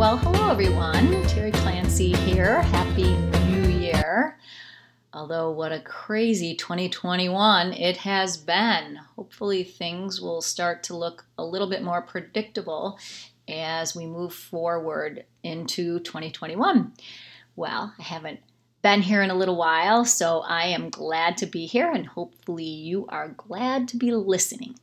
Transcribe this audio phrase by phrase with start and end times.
[0.00, 1.26] Well, hello everyone.
[1.26, 2.62] Terry Clancy here.
[2.62, 3.14] Happy
[3.50, 4.38] New Year.
[5.12, 8.96] Although, what a crazy 2021 it has been.
[9.14, 12.98] Hopefully, things will start to look a little bit more predictable
[13.46, 16.94] as we move forward into 2021.
[17.54, 18.40] Well, I haven't
[18.80, 22.64] been here in a little while, so I am glad to be here, and hopefully,
[22.64, 24.76] you are glad to be listening.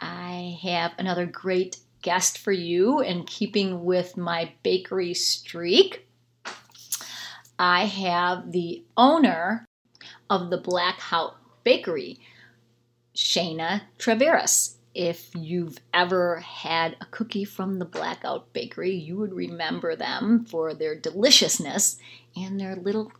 [0.00, 6.06] I have another great guest for you in keeping with my bakery streak.
[7.58, 9.64] I have the owner
[10.28, 12.18] of the Blackout Bakery,
[13.14, 14.74] Shana Traveras.
[14.94, 20.74] If you've ever had a cookie from the Blackout Bakery, you would remember them for
[20.74, 21.98] their deliciousness
[22.36, 23.12] and their little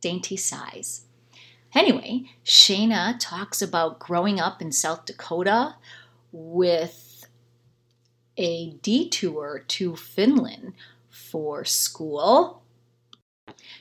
[0.00, 1.02] dainty size.
[1.74, 5.74] Anyway, Shana talks about growing up in South Dakota
[6.32, 7.07] with
[8.38, 10.72] a detour to Finland
[11.10, 12.62] for school.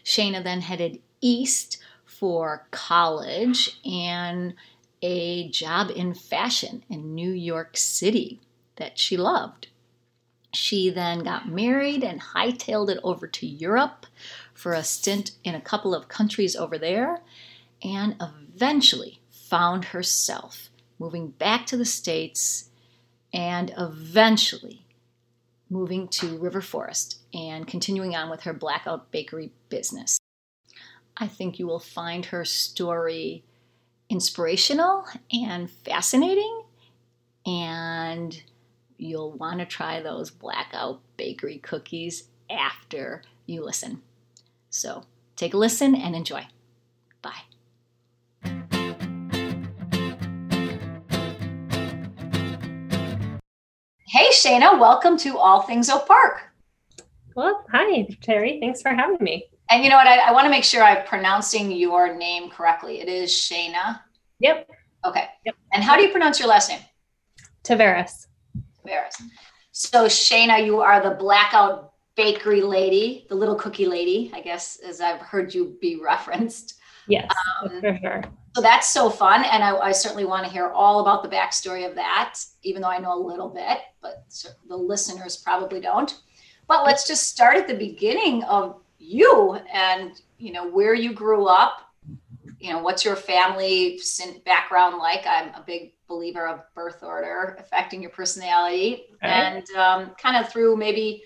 [0.04, 4.56] Shana then headed east for college and
[5.02, 8.40] a job in fashion in New York City
[8.78, 9.68] that she loved.
[10.54, 14.08] She then got married and hightailed it over to Europe
[14.54, 17.22] for a stint in a couple of countries over there
[17.84, 22.70] and eventually found herself moving back to the States
[23.38, 24.84] and eventually
[25.70, 30.18] moving to River Forest and continuing on with her Blackout Bakery business.
[31.16, 33.44] I think you will find her story
[34.10, 36.64] inspirational and fascinating,
[37.46, 38.42] and
[38.98, 44.02] you'll want to try those Blackout Bakery cookies after you listen.
[44.72, 45.04] So
[45.36, 46.48] take a listen and enjoy.
[54.10, 56.40] Hey, Shana, welcome to All Things Oak Park.
[57.36, 58.58] Well, hi, Terry.
[58.62, 59.50] Thanks for having me.
[59.70, 60.08] And you know what?
[60.08, 63.02] I, I want to make sure I'm pronouncing your name correctly.
[63.02, 64.00] It is Shana.
[64.40, 64.70] Yep.
[65.04, 65.26] Okay.
[65.46, 65.56] Yep.
[65.74, 66.80] And how do you pronounce your last name?
[67.66, 68.28] Tavares.
[68.82, 69.22] Tavares.
[69.74, 75.02] So, Shana, you are the blackout bakery lady, the little cookie lady, I guess, as
[75.02, 76.76] I've heard you be referenced.
[77.10, 77.30] Yes,
[77.62, 78.24] um, for sure.
[78.58, 79.44] So that's so fun.
[79.44, 82.90] And I, I, certainly want to hear all about the backstory of that, even though
[82.90, 84.26] I know a little bit, but
[84.68, 86.20] the listeners probably don't.
[86.68, 91.46] But let's just start at the beginning of you and, you know, where you grew
[91.46, 91.82] up.
[92.60, 94.02] You know, what's your family
[94.44, 95.28] background like?
[95.28, 99.28] I'm a big believer of birth order affecting your personality okay.
[99.28, 101.22] and um, kind of through maybe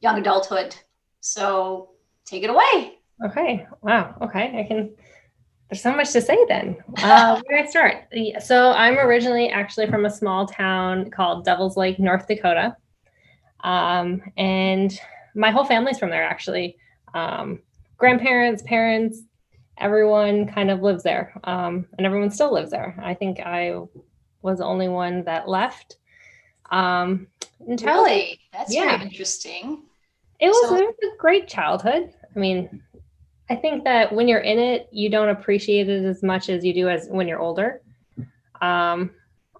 [0.00, 0.74] young adulthood.
[1.20, 1.90] So
[2.24, 2.98] take it away.
[3.24, 3.68] Okay.
[3.82, 4.16] Wow.
[4.20, 4.58] Okay.
[4.58, 4.96] I can
[5.72, 6.76] there's so much to say then.
[7.02, 8.44] Uh, where do I start?
[8.44, 12.76] So I'm originally actually from a small town called Devils Lake, North Dakota.
[13.64, 14.96] Um, and
[15.34, 16.76] my whole family's from there actually.
[17.14, 17.60] Um,
[17.96, 19.22] grandparents, parents,
[19.78, 21.32] everyone kind of lives there.
[21.44, 22.94] Um, and everyone still lives there.
[23.02, 23.78] I think I
[24.42, 25.96] was the only one that left.
[26.70, 27.28] Um,
[27.66, 28.40] until, really?
[28.52, 28.98] That's yeah.
[28.98, 29.84] very interesting.
[30.38, 32.12] It was, so- it was a great childhood.
[32.34, 32.82] I mean,
[33.52, 36.72] I think that when you're in it, you don't appreciate it as much as you
[36.72, 37.82] do as when you're older.
[38.62, 39.10] Um,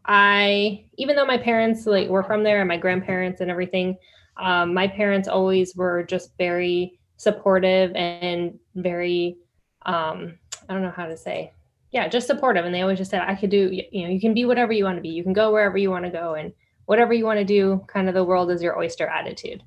[0.06, 3.98] I, even though my parents like were from there and my grandparents and everything,
[4.38, 9.36] um, my parents always were just very supportive and very,
[9.84, 10.38] um,
[10.70, 11.52] I don't know how to say,
[11.90, 12.64] yeah, just supportive.
[12.64, 14.84] And they always just said, I could do, you know, you can be whatever you
[14.84, 15.10] want to be.
[15.10, 16.54] You can go wherever you want to go and
[16.86, 19.62] whatever you want to do, kind of the world is your oyster attitude.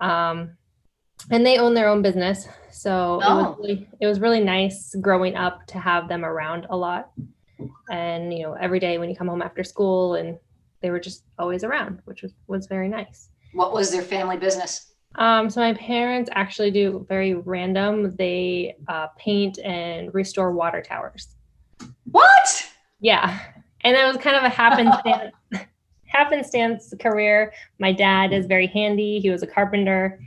[0.00, 0.56] Um,
[1.30, 2.46] and they own their own business.
[2.70, 3.30] So oh.
[3.30, 3.56] it was oh.
[3.62, 7.10] really it was really nice growing up to have them around a lot.
[7.90, 10.38] And you know every day when you come home after school and
[10.82, 13.30] they were just always around which was was very nice.
[13.52, 14.92] What was their family business?
[15.14, 18.14] Um, so my parents actually do very random.
[18.16, 21.28] They uh, paint and restore water towers.
[22.10, 22.70] What?
[23.00, 23.38] Yeah.
[23.82, 25.32] And it was kind of a happenstance
[26.04, 27.52] happenstance career.
[27.78, 29.18] My dad is very handy.
[29.20, 30.20] He was a carpenter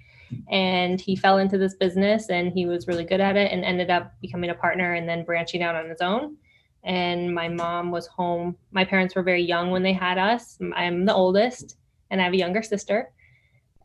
[0.49, 3.89] and he fell into this business and he was really good at it and ended
[3.89, 6.37] up becoming a partner and then branching out on his own.
[6.83, 8.55] And my mom was home.
[8.71, 10.57] My parents were very young when they had us.
[10.75, 11.75] I'm the oldest
[12.11, 13.11] and i have a younger sister.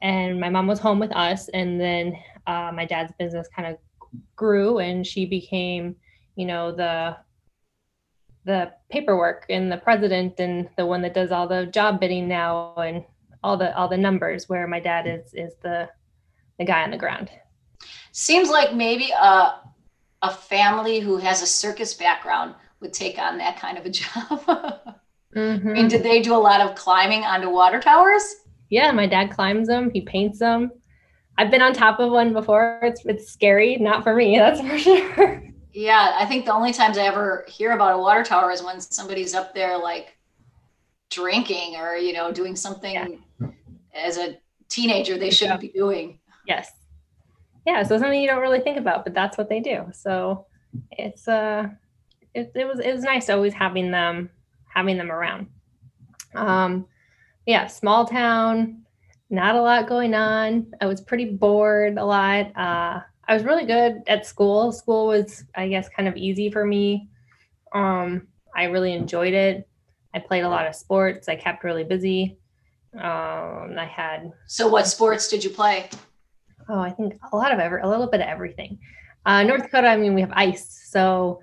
[0.03, 1.49] And my mom was home with us.
[1.49, 3.79] And then uh, my dad's business kind of
[4.37, 5.97] grew, and she became,
[6.37, 7.17] you know, the
[8.47, 12.75] the paperwork and the president and the one that does all the job bidding now
[12.75, 13.03] and
[13.43, 15.89] all the all the numbers where my dad is is the
[16.59, 17.31] the guy on the ground
[18.13, 19.61] seems like maybe a
[20.23, 24.41] a family who has a circus background would take on that kind of a job
[25.35, 25.69] mm-hmm.
[25.69, 28.37] i mean did they do a lot of climbing onto water towers
[28.71, 30.71] yeah my dad climbs them he paints them
[31.39, 34.79] i've been on top of one before it's it's scary not for me that's for
[34.79, 38.63] sure yeah, I think the only times I ever hear about a water tower is
[38.63, 40.17] when somebody's up there like
[41.11, 43.49] drinking or you know doing something yeah.
[43.93, 45.69] as a teenager they shouldn't yeah.
[45.73, 46.21] be doing.
[46.47, 46.71] Yes.
[47.67, 49.87] Yeah, so something you don't really think about, but that's what they do.
[49.93, 50.47] So
[50.91, 51.69] it's uh
[52.35, 54.31] it, it was it was nice always having them
[54.69, 55.49] having them around.
[56.35, 56.87] Um
[57.47, 58.83] yeah, small town,
[59.31, 60.73] not a lot going on.
[60.81, 62.57] I was pretty bored a lot.
[62.57, 64.73] Uh I was really good at school.
[64.73, 67.09] School was, I guess, kind of easy for me.
[67.73, 69.69] Um, I really enjoyed it.
[70.13, 71.29] I played a lot of sports.
[71.29, 72.39] I kept really busy.
[72.95, 74.31] Um, I had.
[74.47, 75.89] So, what sports did you play?
[76.69, 78.79] Oh, I think a lot of ever a little bit of everything.
[79.27, 80.89] Uh, North Dakota, I mean, we have ice.
[80.91, 81.41] So,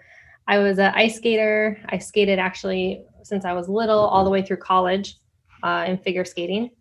[0.48, 1.80] I was an ice skater.
[1.90, 5.18] I skated actually since I was little, all the way through college
[5.64, 6.72] uh, in figure skating.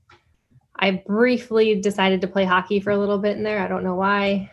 [0.76, 3.60] I briefly decided to play hockey for a little bit in there.
[3.60, 4.50] I don't know why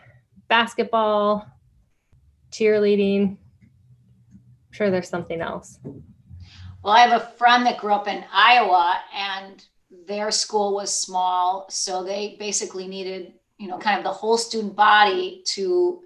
[0.49, 1.45] basketball,
[2.51, 3.37] cheerleading.
[3.37, 5.79] I'm sure there's something else.
[6.83, 9.65] Well, I have a friend that grew up in Iowa and
[10.05, 11.65] their school was small.
[11.69, 16.03] So they basically needed, you know, kind of the whole student body to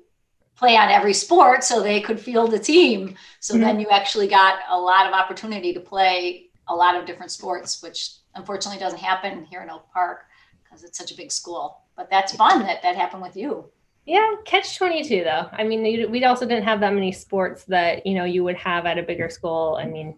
[0.56, 3.16] play on every sport so they could field a team.
[3.40, 3.64] So mm-hmm.
[3.64, 7.82] then you actually got a lot of opportunity to play a lot of different sports,
[7.82, 10.26] which unfortunately doesn't happen here in Oak Park
[10.64, 11.82] because it's such a big school.
[11.98, 13.66] But that's fun that that happened with you.
[14.06, 15.48] Yeah, catch 22 though.
[15.52, 18.86] I mean, we also didn't have that many sports that, you know, you would have
[18.86, 19.78] at a bigger school.
[19.80, 20.18] I mean,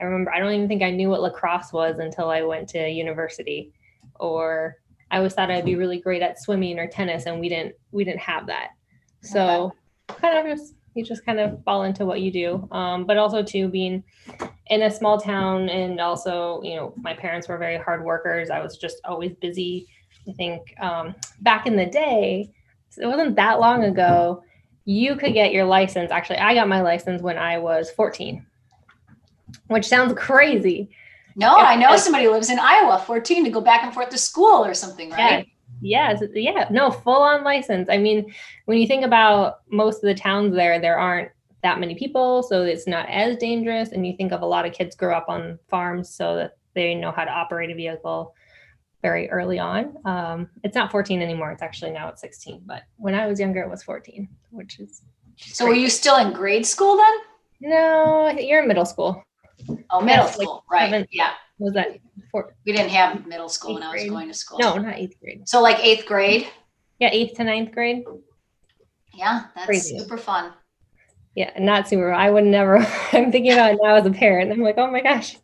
[0.00, 2.88] I remember I don't even think I knew what lacrosse was until I went to
[2.88, 3.72] university
[4.20, 4.76] or
[5.14, 8.02] I always thought I'd be really great at swimming or tennis and we didn't we
[8.02, 8.70] didn't have that.
[9.22, 9.72] So
[10.10, 10.20] okay.
[10.20, 12.68] kind of just you just kind of fall into what you do.
[12.72, 14.02] Um, but also too being
[14.66, 18.50] in a small town and also, you know, my parents were very hard workers.
[18.50, 19.86] I was just always busy.
[20.28, 22.52] I think um, back in the day,
[22.98, 24.42] it wasn't that long ago
[24.84, 28.44] you could get your license actually i got my license when i was 14
[29.68, 30.90] which sounds crazy
[31.36, 34.64] no i know somebody lives in iowa 14 to go back and forth to school
[34.64, 35.48] or something right
[35.80, 38.32] yeah, yes yeah no full on license i mean
[38.66, 41.30] when you think about most of the towns there there aren't
[41.62, 44.72] that many people so it's not as dangerous and you think of a lot of
[44.72, 48.34] kids grow up on farms so that they know how to operate a vehicle
[49.04, 49.98] very early on.
[50.06, 51.52] Um, it's not 14 anymore.
[51.52, 52.62] It's actually now at 16.
[52.64, 55.02] But when I was younger, it was 14, which is.
[55.36, 57.70] So were you still in grade school then?
[57.70, 59.22] No, you're in middle school.
[59.90, 61.08] Oh, middle school, like right?
[61.10, 61.32] yeah.
[61.58, 61.98] Was that
[62.30, 62.54] four?
[62.66, 64.58] We didn't have middle school when I was going to school.
[64.58, 65.48] No, not eighth grade.
[65.48, 66.48] So like eighth grade.
[66.98, 68.04] Yeah, eighth to ninth grade.
[69.12, 69.98] Yeah, that's Crazy.
[69.98, 70.52] super fun.
[71.34, 72.12] Yeah, not super.
[72.12, 72.78] I would never.
[73.12, 74.52] I'm thinking about it now as a parent.
[74.52, 75.36] I'm like, oh my gosh,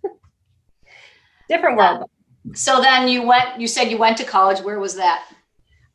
[1.48, 2.10] different world.
[2.54, 4.60] So then you went, you said you went to college.
[4.60, 5.24] Where was that?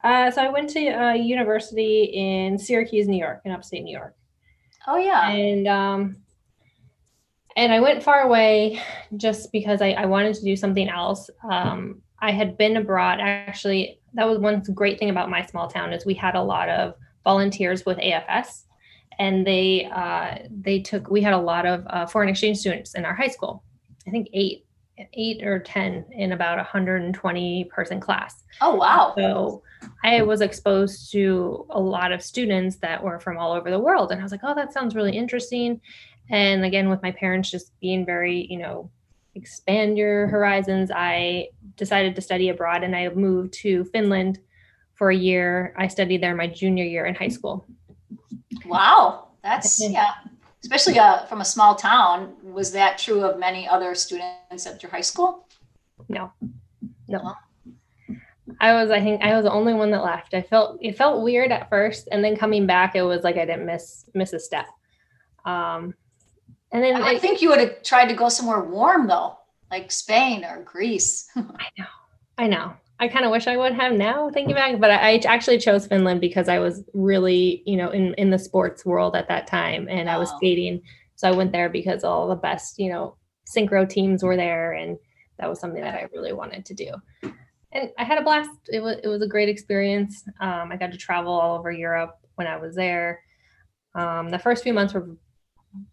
[0.03, 3.97] Uh, so I went to a uh, university in Syracuse, New York, in upstate New
[3.97, 4.15] York.
[4.87, 5.29] Oh yeah.
[5.29, 6.17] And um,
[7.55, 8.81] and I went far away
[9.15, 11.29] just because I, I wanted to do something else.
[11.49, 13.19] Um, I had been abroad.
[13.21, 16.69] Actually, that was one great thing about my small town is we had a lot
[16.69, 18.63] of volunteers with AFS,
[19.19, 21.09] and they uh, they took.
[21.09, 23.63] We had a lot of uh, foreign exchange students in our high school.
[24.07, 24.65] I think eight
[25.13, 28.43] eight or 10 in about a 120 person class.
[28.61, 29.13] Oh, wow.
[29.17, 29.61] So
[30.03, 34.11] I was exposed to a lot of students that were from all over the world.
[34.11, 35.81] And I was like, oh, that sounds really interesting.
[36.29, 38.89] And again, with my parents just being very, you know,
[39.35, 44.39] expand your horizons, I decided to study abroad and I moved to Finland
[44.93, 45.75] for a year.
[45.77, 47.65] I studied there my junior year in high school.
[48.65, 49.27] Wow.
[49.43, 50.11] That's, yeah
[50.65, 52.33] especially uh, from a small town.
[52.43, 55.47] Was that true of many other students at your high school?
[56.09, 56.31] No,
[57.07, 57.35] no.
[58.59, 60.33] I was, I think, I was the only one that left.
[60.33, 63.45] I felt it felt weird at first, and then coming back, it was like I
[63.45, 64.65] didn't miss miss a step.
[65.45, 65.93] Um,
[66.75, 69.37] and then I, I think you would have tried to go somewhere warm though,
[69.71, 71.25] like Spain or Greece.
[71.35, 71.85] I know,
[72.37, 72.73] I know.
[72.99, 75.87] I kind of wish I would have now thinking back, but I, I, actually chose
[75.87, 79.87] Finland because I was really, you know, in, in the sports world at that time
[79.89, 80.81] and I was skating.
[81.15, 83.15] So I went there because all the best, you know,
[83.49, 84.97] synchro teams were there and
[85.39, 86.91] that was something that I really wanted to do.
[87.71, 88.49] and I had a blast.
[88.67, 90.23] It was it was a great experience.
[90.41, 93.21] Um, I got to travel all over Europe when I was there.
[93.93, 95.07] Um, the first few months were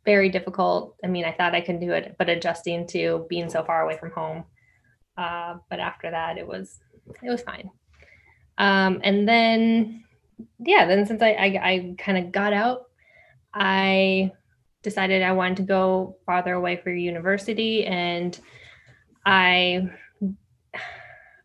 [0.04, 0.96] very difficult.
[1.04, 3.96] I mean, I thought I could do it, but adjusting to being so far away
[3.98, 4.44] from home.
[5.16, 6.80] Uh, but after that, it was
[7.22, 7.70] it was fine.
[8.58, 10.04] Um, and then,
[10.58, 12.84] yeah, then since I I, I kind of got out,
[13.54, 14.32] I
[14.82, 18.38] decided I wanted to go farther away for university, and
[19.24, 19.88] I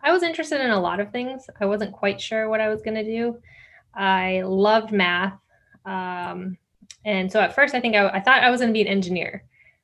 [0.02, 1.46] I was interested in a lot of things.
[1.60, 3.40] I wasn't quite sure what I was going to do.
[3.94, 5.38] I loved math.
[5.86, 6.58] Um,
[7.08, 8.88] and so at first, I think I, I thought I was going to be an
[8.88, 9.42] engineer.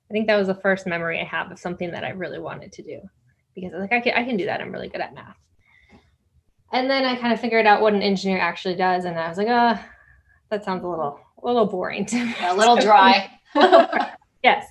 [0.10, 2.74] I think that was the first memory I have of something that I really wanted
[2.74, 3.00] to do
[3.56, 4.60] because I was like, I can, I can do that.
[4.60, 5.38] I'm really good at math.
[6.74, 9.06] And then I kind of figured out what an engineer actually does.
[9.06, 9.80] And I was like, oh,
[10.50, 12.36] that sounds a little, a little boring to me.
[12.42, 13.32] A little dry.
[14.44, 14.68] yes.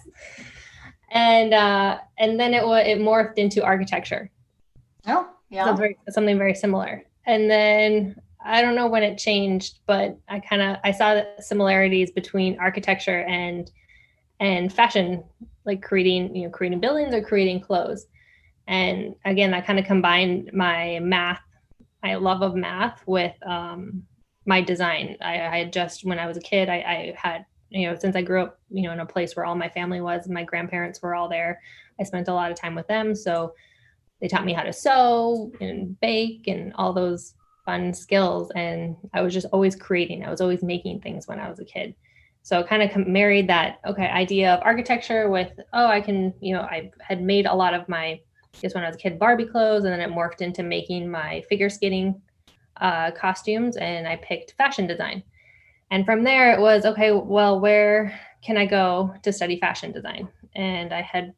[1.10, 4.30] And, uh, and then it, it morphed into architecture.
[5.06, 5.64] Oh, yeah.
[5.64, 7.02] So very, something very similar.
[7.24, 11.26] And then I don't know when it changed, but I kind of I saw the
[11.40, 13.70] similarities between architecture and
[14.40, 15.24] and fashion,
[15.64, 18.06] like creating you know creating buildings or creating clothes.
[18.66, 21.40] And again, I kind of combined my math,
[22.02, 24.04] my love of math, with um,
[24.46, 25.16] my design.
[25.20, 28.22] I, I just when I was a kid, I, I had you know since I
[28.22, 31.14] grew up you know in a place where all my family was, my grandparents were
[31.14, 31.60] all there.
[32.00, 33.54] I spent a lot of time with them, so
[34.20, 39.20] they taught me how to sew and bake and all those fun skills and i
[39.20, 41.94] was just always creating i was always making things when i was a kid.
[42.44, 46.54] So I kind of married that okay idea of architecture with oh i can you
[46.54, 48.20] know i had made a lot of my
[48.54, 51.10] I guess when i was a kid barbie clothes and then it morphed into making
[51.10, 52.20] my figure skating
[52.80, 55.22] uh, costumes and i picked fashion design.
[55.92, 60.28] And from there it was okay well where can i go to study fashion design?
[60.56, 61.32] And i had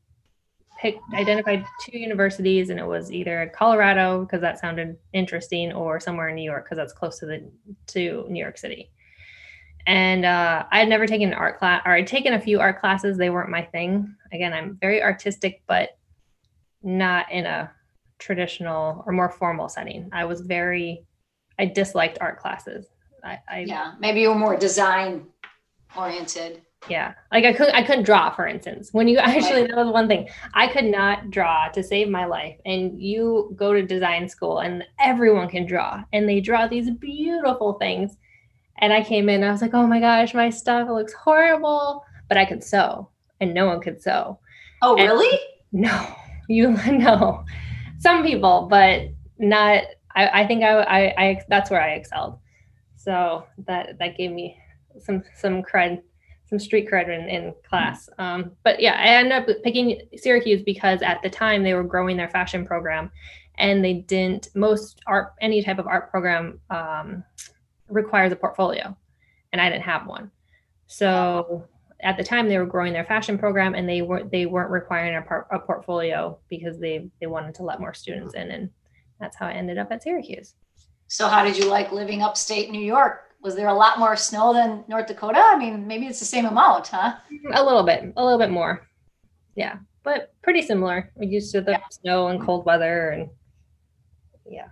[0.85, 6.29] picked identified two universities and it was either colorado because that sounded interesting or somewhere
[6.29, 7.51] in new york because that's close to the
[7.87, 8.91] to new york city.
[9.87, 12.81] And uh, i had never taken an art class or i'd taken a few art
[12.81, 13.17] classes.
[13.17, 14.15] They weren't my thing.
[14.31, 15.97] Again i'm very artistic but
[16.83, 17.71] not in a
[18.19, 20.11] traditional or more formal setting.
[20.13, 21.07] I was very
[21.59, 22.87] i disliked art classes.
[23.25, 25.29] I, I yeah maybe you were more design
[25.97, 27.15] oriented yeah.
[27.33, 28.91] Like i couldn't i couldn't draw for instance.
[28.93, 30.29] When you actually that was one thing.
[30.55, 32.57] I could not draw to save my life.
[32.65, 36.03] And you go to design school and everyone can draw.
[36.13, 38.17] And they draw these beautiful things.
[38.79, 42.05] And i came in i was like oh my gosh my stuff looks horrible.
[42.29, 43.09] But i could sew
[43.41, 44.39] and no one could sew.
[44.83, 45.39] Oh really?
[45.73, 46.15] no.
[46.49, 47.45] You know
[47.99, 52.39] some people but not i, I think I, I i that's where i excelled.
[52.97, 54.59] So that that gave me
[54.99, 56.03] some some cred
[56.47, 58.09] some street cred in, in class.
[58.19, 62.17] Um, but yeah, I ended up picking Syracuse because at the time they were growing
[62.17, 63.11] their fashion program,
[63.57, 64.49] and they didn't.
[64.55, 67.25] Most art, any type of art program, um,
[67.89, 68.97] requires a portfolio,
[69.53, 70.31] and I didn't have one.
[70.87, 71.67] So
[72.01, 75.17] at the time they were growing their fashion program, and they weren't they weren't requiring
[75.17, 78.71] a, par- a portfolio because they they wanted to let more students in, and
[79.19, 80.55] that's how I ended up at Syracuse.
[81.09, 83.34] So how did you like living upstate New York?
[83.45, 85.39] Was there a lot more snow than North Dakota?
[85.39, 87.15] I mean, maybe it's the same amount, huh?
[87.53, 88.89] A little bit, a little bit more.
[89.55, 91.13] Yeah, but pretty similar.
[91.15, 91.89] We're used to the yeah.
[91.91, 93.29] snow and cold weather and
[94.49, 94.69] yeah.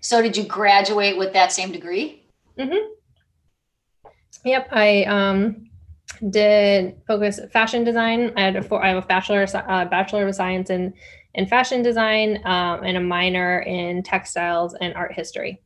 [0.00, 2.24] So did you graduate with that same degree?
[2.58, 2.88] Mm-hmm.
[4.44, 5.70] Yep, I um,
[6.30, 8.32] did focus fashion design.
[8.36, 10.92] I had a, I have a bachelor uh, bachelor of science in
[11.34, 15.62] in fashion design um, and a minor in textiles and art history.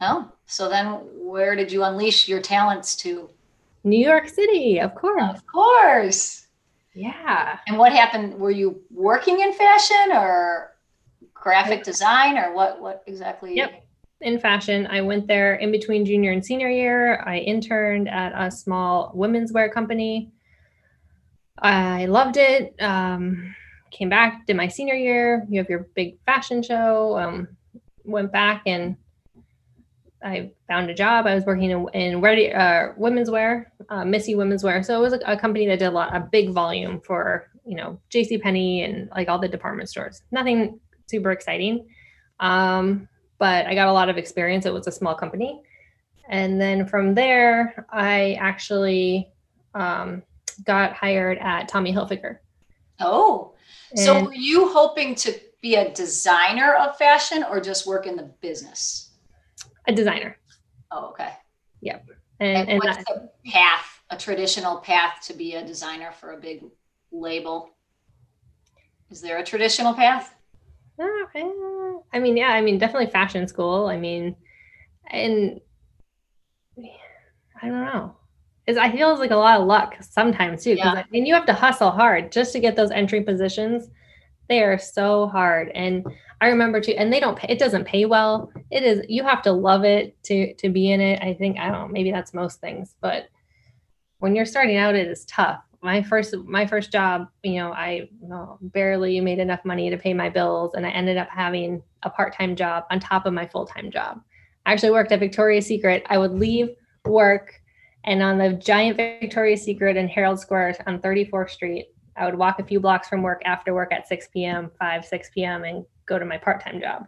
[0.00, 3.30] Oh, so then where did you unleash your talents to?
[3.84, 5.38] New York City, of course.
[5.38, 6.46] Of course.
[6.92, 7.58] Yeah.
[7.66, 8.34] And what happened?
[8.34, 10.76] Were you working in fashion or
[11.32, 13.56] graphic design or what what exactly?
[13.56, 13.82] Yep.
[14.20, 14.86] In fashion.
[14.88, 17.22] I went there in between junior and senior year.
[17.26, 20.32] I interned at a small women's wear company.
[21.58, 22.74] I loved it.
[22.78, 23.54] Um,
[23.90, 25.46] came back, did my senior year.
[25.48, 27.18] You have your big fashion show.
[27.18, 27.48] Um,
[28.04, 28.96] went back and
[30.24, 31.26] I found a job.
[31.26, 34.82] I was working in, in ready uh, women's wear, uh, Missy women's wear.
[34.82, 37.76] So it was a, a, company that did a lot, a big volume for you
[37.76, 38.38] know J.C.
[38.38, 40.22] Penney and like all the department stores.
[40.30, 41.86] Nothing super exciting,
[42.40, 44.66] um, but I got a lot of experience.
[44.66, 45.62] It was a small company,
[46.28, 49.28] and then from there, I actually
[49.74, 50.22] um,
[50.64, 52.38] got hired at Tommy Hilfiger.
[53.00, 53.54] Oh,
[53.96, 58.30] so were you hoping to be a designer of fashion or just work in the
[58.40, 59.01] business?
[59.86, 60.36] A designer.
[60.90, 61.30] Oh, okay.
[61.80, 62.06] Yep.
[62.40, 63.06] And, and, and what's that,
[63.44, 66.64] the path, a traditional path to be a designer for a big
[67.10, 67.70] label?
[69.10, 70.34] Is there a traditional path?
[70.98, 71.04] Uh,
[72.12, 73.86] I mean, yeah, I mean, definitely fashion school.
[73.86, 74.36] I mean,
[75.10, 75.60] and
[77.60, 78.16] I don't know.
[78.66, 80.74] Is I feel it's like a lot of luck sometimes too.
[80.74, 80.92] Yeah.
[80.92, 83.88] I mean, you have to hustle hard just to get those entry positions.
[84.48, 86.06] They are so hard, and
[86.42, 86.92] I remember too.
[86.92, 87.38] And they don't.
[87.38, 88.52] Pay, it doesn't pay well.
[88.70, 89.02] It is.
[89.08, 91.22] You have to love it to to be in it.
[91.22, 91.88] I think I don't know.
[91.88, 93.28] Maybe that's most things, but
[94.18, 98.08] when you're starting out, it is tough my first my first job you know i
[98.20, 102.10] well, barely made enough money to pay my bills and i ended up having a
[102.10, 104.20] part-time job on top of my full-time job
[104.64, 106.68] i actually worked at victoria's secret i would leave
[107.04, 107.60] work
[108.04, 112.60] and on the giant victoria's secret in herald square on 34th street i would walk
[112.60, 116.18] a few blocks from work after work at 6 p.m 5 6 p.m and go
[116.18, 117.06] to my part-time job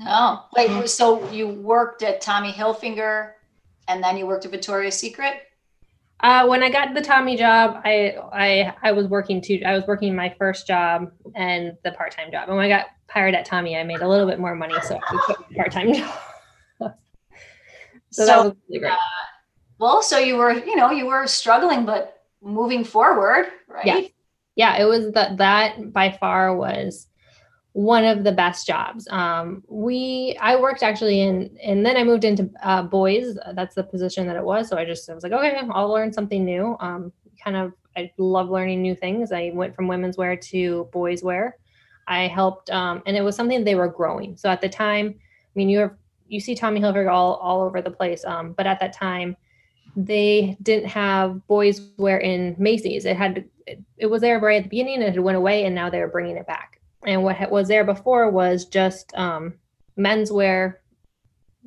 [0.00, 3.32] oh wait so you worked at tommy hilfiger
[3.88, 5.42] and then you worked at victoria's secret
[6.20, 9.60] uh, when I got the Tommy job, I I I was working two.
[9.66, 12.48] I was working my first job and the part time job.
[12.48, 14.96] And when I got hired at Tommy, I made a little bit more money, so
[14.96, 16.14] I quit my part time job.
[16.78, 16.92] so,
[18.10, 18.92] so, that was really great.
[18.92, 18.96] Uh,
[19.78, 23.84] well, so you were you know you were struggling, but moving forward, right?
[23.84, 24.00] Yeah,
[24.54, 24.82] yeah.
[24.82, 27.08] It was that that by far was
[27.76, 29.06] one of the best jobs.
[29.10, 33.36] Um, we I worked actually in and then I moved into uh, boys.
[33.52, 34.70] That's the position that it was.
[34.70, 36.78] So I just I was like, okay, I'll learn something new.
[36.80, 37.12] Um,
[37.44, 39.30] kind of I love learning new things.
[39.30, 41.58] I went from women's wear to boys wear.
[42.08, 44.38] I helped, um, and it was something they were growing.
[44.38, 45.90] So at the time, I mean, you
[46.28, 48.24] you see Tommy Hilfiger all all over the place.
[48.24, 49.36] Um, but at that time,
[49.96, 53.04] they didn't have boys wear in Macy's.
[53.04, 55.74] It had it, it was there right at the beginning and it went away, and
[55.74, 56.75] now they're bringing it back
[57.06, 59.54] and what was there before was just um,
[59.98, 60.74] menswear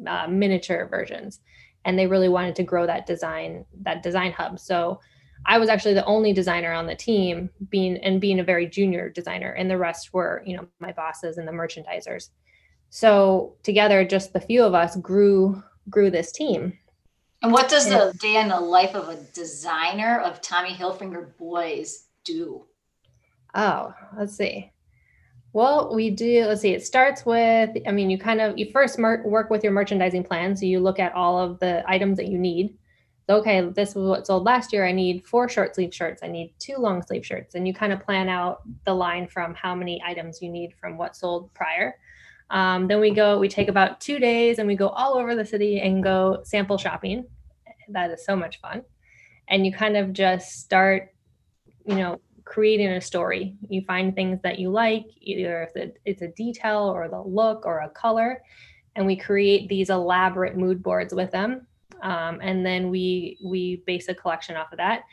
[0.05, 1.39] uh, miniature versions.
[1.85, 4.59] And they really wanted to grow that design that design hub.
[4.59, 4.99] So
[5.45, 9.09] i was actually the only designer on the team being and being a very junior
[9.09, 9.51] designer.
[9.51, 12.29] And the rest were you know my bosses and the merchandisers.
[12.89, 16.77] So together just the few of us grew grew this team.
[17.41, 22.07] And what does the day in the life of a designer of tommy hilfiger boys
[22.25, 22.65] do?
[23.55, 24.71] Oh let's see
[25.53, 26.45] well, we do.
[26.45, 26.73] Let's see.
[26.73, 27.71] It starts with.
[27.87, 30.79] I mean, you kind of you first mer- work with your merchandising plan, so you
[30.79, 32.77] look at all of the items that you need.
[33.27, 34.85] Okay, this was what sold last year.
[34.85, 36.21] I need four short sleeve shirts.
[36.23, 39.55] I need two long sleeve shirts, and you kind of plan out the line from
[39.55, 41.95] how many items you need from what sold prior.
[42.51, 43.39] Um, then we go.
[43.39, 46.77] We take about two days, and we go all over the city and go sample
[46.77, 47.25] shopping.
[47.89, 48.83] That is so much fun,
[49.47, 51.11] and you kind of just start,
[51.85, 53.53] you know, creating a story.
[53.69, 57.81] You find things that you like, either if it's a detail or the look or
[57.81, 58.41] a color,
[58.95, 61.67] and we create these elaborate mood boards with them.
[62.01, 65.03] Um, and then we we base a collection off of that.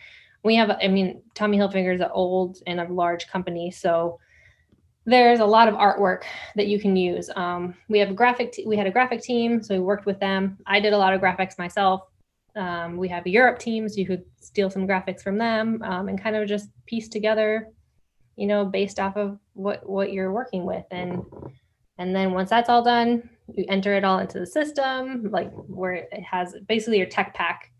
[0.45, 4.19] We have, I mean, Tommy Hilfiger is an old and a large company, so
[5.05, 6.23] there's a lot of artwork
[6.55, 7.29] that you can use.
[7.37, 10.19] Um, we have a graphic, t- we had a graphic team, so we worked with
[10.21, 10.59] them.
[10.67, 12.03] I did a lot of graphics myself.
[12.57, 16.09] Um, we have a Europe team, so you could steal some graphics from them um,
[16.09, 17.69] and kind of just piece together,
[18.37, 20.85] you know, based off of what what you're working with.
[20.91, 21.23] And
[21.99, 25.95] and then once that's all done, you enter it all into the system, like where
[25.95, 27.73] it has basically your tech pack,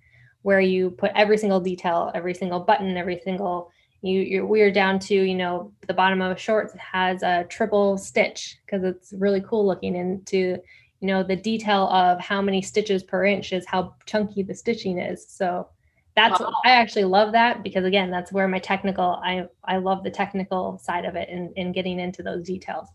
[0.43, 3.71] where you put every single detail, every single button, every single
[4.03, 7.97] you you're we're down to you know the bottom of a shorts has a triple
[7.99, 10.59] stitch because it's really cool looking into
[11.01, 14.99] you know the detail of how many stitches per inch is how chunky the stitching
[14.99, 15.27] is.
[15.29, 15.69] So
[16.15, 16.51] that's wow.
[16.65, 20.79] i actually love that because again that's where my technical i i love the technical
[20.79, 22.89] side of it and, and getting into those details.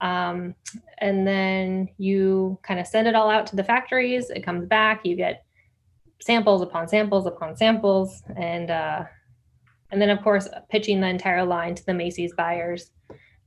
[0.00, 0.54] Um,
[0.98, 4.30] and then you kind of send it all out to the factories.
[4.30, 5.04] It comes back.
[5.04, 5.44] You get
[6.20, 8.22] samples upon samples upon samples.
[8.36, 9.04] And uh,
[9.90, 12.90] and then of course pitching the entire line to the macy's buyers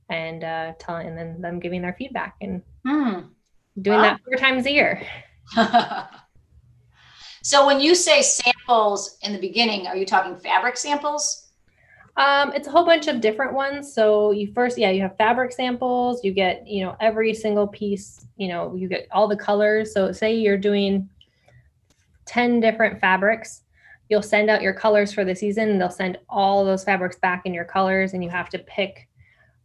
[0.08, 3.20] and uh, telling and then them giving their feedback and hmm
[3.82, 4.02] doing wow.
[4.02, 5.06] that four times a year.
[7.42, 11.48] so when you say samples in the beginning, are you talking fabric samples?
[12.16, 13.92] Um, it's a whole bunch of different ones.
[13.92, 16.22] So you first, yeah, you have fabric samples.
[16.24, 18.26] You get, you know, every single piece.
[18.36, 19.94] You know, you get all the colors.
[19.94, 21.08] So say you're doing
[22.26, 23.62] ten different fabrics.
[24.08, 25.70] You'll send out your colors for the season.
[25.70, 29.08] And they'll send all those fabrics back in your colors, and you have to pick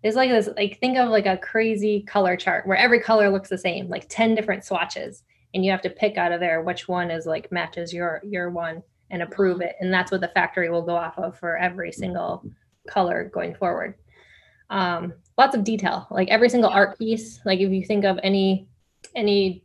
[0.04, 3.50] it's like this like think of like a crazy color chart where every color looks
[3.50, 6.88] the same like 10 different swatches and you have to pick out of there which
[6.88, 10.70] one is like matches your your one and approve it and that's what the factory
[10.70, 12.44] will go off of for every single
[12.88, 13.96] color going forward.
[14.70, 18.68] Um, lots of detail like every single art piece like if you think of any
[19.16, 19.64] any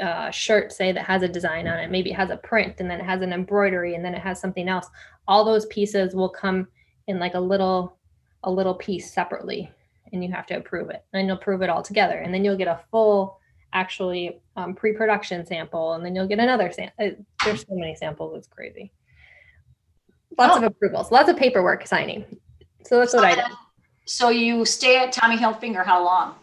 [0.00, 2.90] uh, shirt say that has a design on it maybe it has a print and
[2.90, 4.86] then it has an embroidery and then it has something else
[5.26, 6.68] all those pieces will come
[7.08, 7.97] in like a little
[8.44, 9.70] a little piece separately
[10.12, 11.04] and you have to approve it.
[11.12, 12.18] And you'll approve it all together.
[12.18, 13.38] And then you'll get a full,
[13.72, 15.94] actually, um, pre production sample.
[15.94, 17.06] And then you'll get another sample.
[17.06, 17.10] Uh,
[17.44, 18.92] there's so many samples, it's crazy.
[20.38, 20.58] Lots oh.
[20.58, 22.24] of approvals, lots of paperwork signing.
[22.84, 23.44] So that's what I did.
[24.04, 26.34] So you stay at Tommy Hilfiger how long?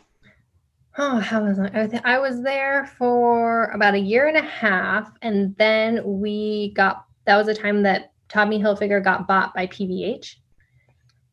[0.97, 2.01] Oh, how was I?
[2.05, 7.05] I was there for about a year and a half, and then we got.
[7.25, 10.35] That was the time that Tommy Hilfiger got bought by PVH,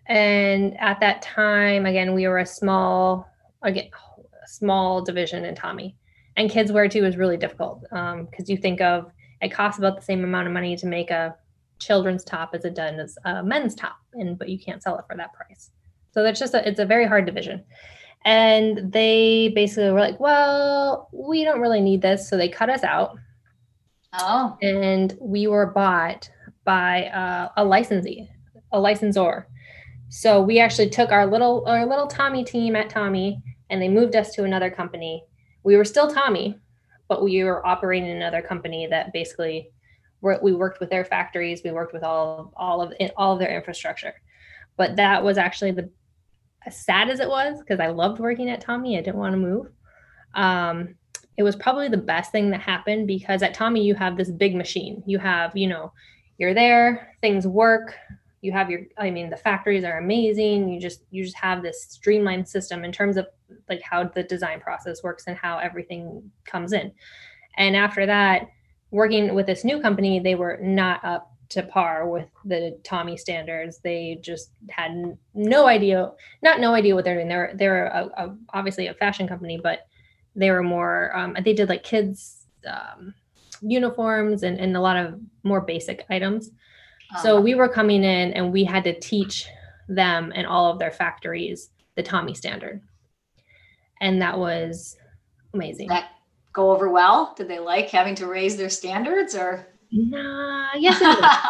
[0.06, 3.28] and at that time, again, we were a small,
[3.62, 3.88] again,
[4.44, 5.96] a small division in Tommy,
[6.36, 9.10] and kids wear too is really difficult because um, you think of
[9.40, 11.34] it costs about the same amount of money to make a
[11.78, 15.16] children's top as it does a men's top, and but you can't sell it for
[15.16, 15.70] that price.
[16.12, 17.64] So that's just a, it's a very hard division.
[18.24, 22.28] And they basically were like, well, we don't really need this.
[22.28, 23.16] So they cut us out.
[24.12, 24.56] Oh.
[24.62, 26.30] And we were bought
[26.64, 28.30] by uh, a licensee,
[28.70, 29.48] a licensor.
[30.14, 34.14] So we actually took our little our little Tommy team at Tommy and they moved
[34.14, 35.25] us to another company.
[35.62, 36.61] We were still Tommy,
[37.09, 39.70] but we were operating another company that basically
[40.20, 44.12] we worked with their factories, we worked with all all of all of their infrastructure.
[44.77, 45.88] But that was actually the
[46.66, 49.38] as sad as it was, because I loved working at Tommy, I didn't want to
[49.38, 49.68] move.
[50.35, 50.94] Um,
[51.38, 54.55] it was probably the best thing that happened because at Tommy, you have this big
[54.55, 55.03] machine.
[55.07, 55.90] You have, you know,
[56.37, 57.94] you're there, things work.
[58.42, 60.68] You have your, I mean, the factories are amazing.
[60.68, 63.26] You just, you just have this streamlined system in terms of
[63.68, 66.92] like how the design process works and how everything comes in.
[67.57, 68.48] And after that,
[68.90, 73.78] working with this new company, they were not up to par with the Tommy standards.
[73.78, 77.28] They just had no idea, not no idea what they're doing.
[77.28, 79.87] They're they're a, a, obviously a fashion company, but
[80.35, 81.14] they were more.
[81.14, 83.14] Um, they did like kids um,
[83.61, 86.50] uniforms and, and a lot of more basic items.
[87.20, 87.42] So uh-huh.
[87.42, 89.46] we were coming in and we had to teach
[89.88, 92.81] them and all of their factories the Tommy standard,
[94.01, 94.96] and that was
[95.53, 95.88] amazing.
[95.88, 96.11] That
[96.53, 97.35] go over well?
[97.37, 99.66] Did they like having to raise their standards or?
[99.90, 101.01] Nah, yes,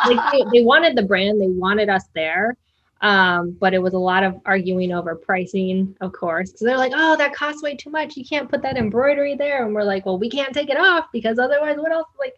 [0.06, 2.56] like they, they, wanted the brand, they wanted us there.
[3.02, 6.92] Um, but it was a lot of arguing over pricing, of course, because they're like,
[6.94, 8.16] "Oh, that costs way too much.
[8.16, 11.06] You can't put that embroidery there." And we're like, "Well, we can't take it off
[11.12, 12.34] because otherwise, what else?" Like,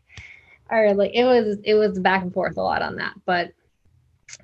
[0.70, 3.52] or like it was it was back and forth a lot on that, but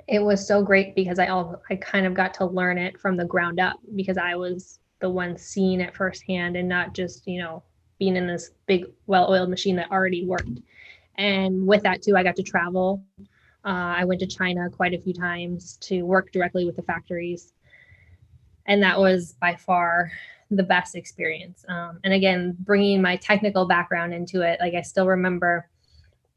[0.07, 3.17] it was so great because I all I kind of got to learn it from
[3.17, 7.41] the ground up because I was the one seeing it firsthand and not just you
[7.41, 7.63] know
[7.99, 10.61] being in this big well-oiled machine that already worked.
[11.17, 13.03] And with that too i got to travel.
[13.65, 17.53] Uh, i went to china quite a few times to work directly with the factories.
[18.67, 20.13] And that was by far
[20.51, 21.65] the best experience.
[21.69, 25.69] Um, and again bringing my technical background into it like i still remember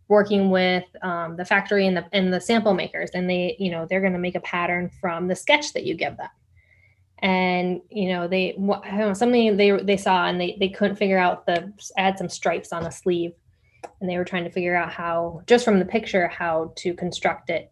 [0.07, 3.85] working with um, the factory and the and the sample makers and they you know
[3.85, 6.29] they're going to make a pattern from the sketch that you give them.
[7.19, 11.45] And you know they know, something they they saw and they they couldn't figure out
[11.45, 13.33] the add some stripes on a sleeve.
[13.99, 17.49] And they were trying to figure out how just from the picture how to construct
[17.49, 17.71] it.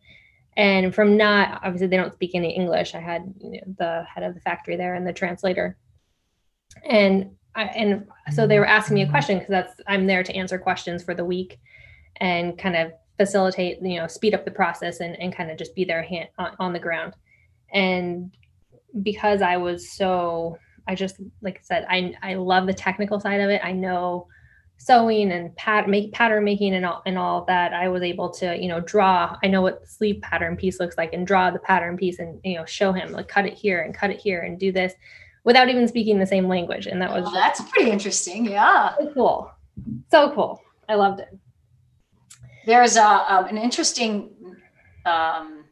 [0.58, 2.96] And from not obviously they don't speak any english.
[2.96, 5.78] I had you know, the head of the factory there and the translator.
[6.86, 10.34] And I, and so they were asking me a question because that's i'm there to
[10.34, 11.60] answer questions for the week
[12.18, 15.76] and kind of facilitate you know speed up the process and, and kind of just
[15.76, 17.14] be there hand, on, on the ground.
[17.74, 18.36] And
[19.04, 23.40] because i was so i just like i said i i love the technical side
[23.42, 23.62] of it.
[23.64, 24.28] I know
[24.78, 27.72] sewing and pat make pattern making and all and all that.
[27.72, 29.38] I was able to you know draw.
[29.44, 32.40] I know what the sleeve pattern piece looks like and draw the pattern piece and
[32.44, 34.94] you know show him like cut it here and cut it here and do this
[35.44, 36.88] without even speaking the same language.
[36.88, 38.46] And that was oh, that's pretty interesting.
[38.46, 38.96] Yeah.
[38.98, 39.52] So cool.
[40.10, 40.62] So cool.
[40.90, 41.40] I loved it
[42.66, 44.30] there's a, um, an interesting
[45.06, 45.66] um,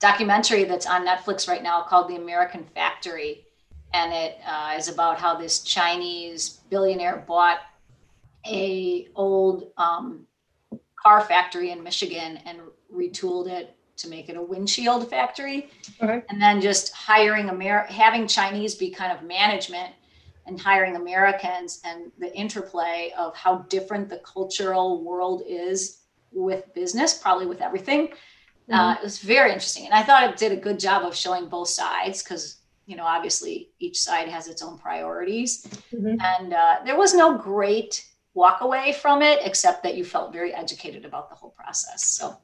[0.00, 3.44] documentary that's on netflix right now called the american factory
[3.94, 7.58] and it uh, is about how this chinese billionaire bought
[8.46, 10.26] a old um,
[11.06, 12.58] car factory in Michigan and
[12.92, 15.70] retooled it to make it a windshield factory.
[16.02, 16.22] Okay.
[16.28, 19.94] And then just hiring Amer having Chinese be kind of management
[20.46, 27.14] and hiring Americans and the interplay of how different the cultural world is with business,
[27.14, 28.08] probably with everything.
[28.08, 28.74] Mm-hmm.
[28.74, 29.86] Uh, it was very interesting.
[29.86, 33.04] And I thought it did a good job of showing both sides because, you know,
[33.04, 35.66] obviously each side has its own priorities.
[35.92, 36.16] Mm-hmm.
[36.20, 40.52] And uh, there was no great walk away from it, except that you felt very
[40.52, 42.04] educated about the whole process.
[42.04, 42.36] So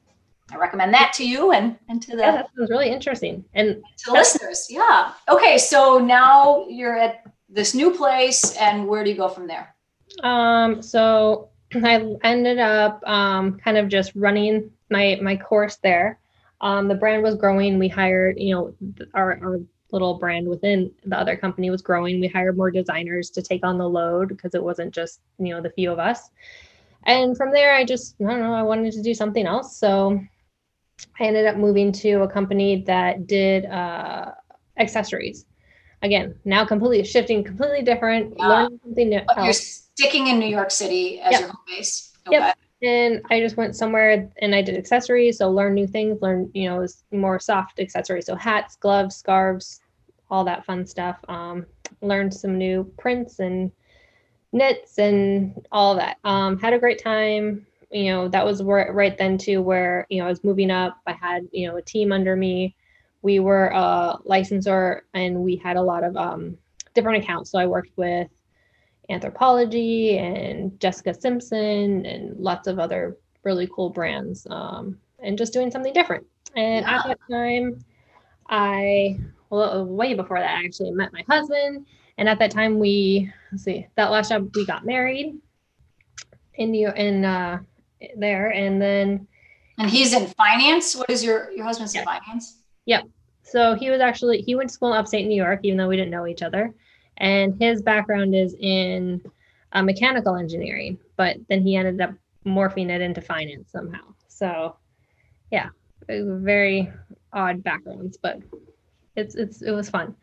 [0.51, 3.45] I recommend that to you and, and to the yeah, that sounds really interesting.
[3.53, 4.67] And to listeners.
[4.69, 5.13] Yeah.
[5.29, 5.57] Okay.
[5.57, 9.75] So now you're at this new place and where do you go from there?
[10.23, 16.19] Um, so I ended up um, kind of just running my my course there.
[16.61, 17.77] Um, the brand was growing.
[17.77, 18.73] We hired, you know,
[19.13, 19.59] our, our
[19.91, 22.21] little brand within the other company was growing.
[22.21, 25.61] We hired more designers to take on the load because it wasn't just, you know,
[25.61, 26.29] the few of us.
[27.03, 29.77] And from there, I just, I don't know, I wanted to do something else.
[29.77, 30.21] So
[31.19, 34.31] I ended up moving to a company that did uh,
[34.77, 35.45] accessories.
[36.03, 38.47] Again, now completely shifting, completely different, Yeah.
[38.49, 39.21] learning something new.
[39.25, 41.39] But you're sticking in New York City as Yep.
[41.39, 42.11] your home base.
[42.29, 42.55] Yep.
[42.85, 45.37] and I just went somewhere and I did accessories.
[45.37, 48.25] So learn new things, learn, you know, more soft accessories.
[48.25, 49.79] So hats, gloves, scarves,
[50.29, 51.17] all that fun stuff.
[51.29, 51.65] Um,
[52.01, 53.71] learned some new prints and
[54.51, 56.17] knits and all that.
[56.25, 57.65] Um, had a great time.
[57.89, 60.97] You know, that was where, right then too, where, you know, I was moving up.
[61.07, 62.75] I had, you know, a team under me.
[63.23, 66.57] We were a licensor and we had a lot of um,
[66.93, 67.49] different accounts.
[67.49, 68.27] So I worked with
[69.09, 75.71] Anthropologie and Jessica Simpson and lots of other really cool brands um, and just doing
[75.71, 76.25] something different.
[76.55, 77.83] And at that time,
[78.49, 81.87] I, well, way before that, I actually met my husband.
[82.17, 85.35] And at that time, we, let's see, that last job, we got married
[86.55, 87.59] in New in uh,
[88.15, 88.49] there.
[88.49, 89.27] And then,
[89.77, 90.95] And he's in finance.
[90.95, 92.62] What is your your husband's in Yeah.
[92.85, 93.03] Finance?
[93.43, 95.97] so he was actually, he went to school in upstate New York, even though we
[95.97, 96.73] didn't know each other.
[97.17, 99.21] And his background is in
[99.73, 102.11] uh, mechanical engineering, but then he ended up
[102.45, 104.01] morphing it into finance somehow.
[104.27, 104.77] So,
[105.51, 105.69] yeah,
[106.07, 106.91] very
[107.31, 108.39] odd backgrounds, but
[109.15, 110.15] it's it's it was fun.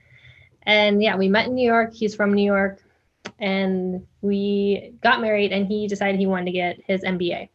[0.64, 1.94] And yeah, we met in New York.
[1.94, 2.82] He's from New York,
[3.38, 5.52] and we got married.
[5.52, 7.48] And he decided he wanted to get his MBA.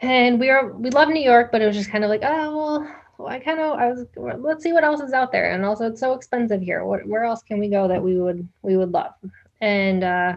[0.00, 2.56] And we were we love New York, but it was just kind of like, oh
[2.56, 5.52] well, I kind of I was let's see what else is out there.
[5.52, 6.84] And also, it's so expensive here.
[6.84, 9.14] What where else can we go that we would we would love?
[9.60, 10.36] And uh,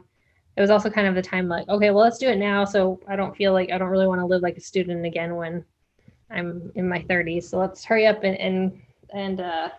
[0.56, 2.66] it was also kind of the time like, okay, well, let's do it now.
[2.66, 5.36] So I don't feel like I don't really want to live like a student again
[5.36, 5.66] when
[6.30, 7.44] I'm in my 30s.
[7.44, 8.82] So let's hurry up and and
[9.14, 9.70] and uh,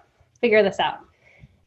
[0.40, 1.00] figure this out.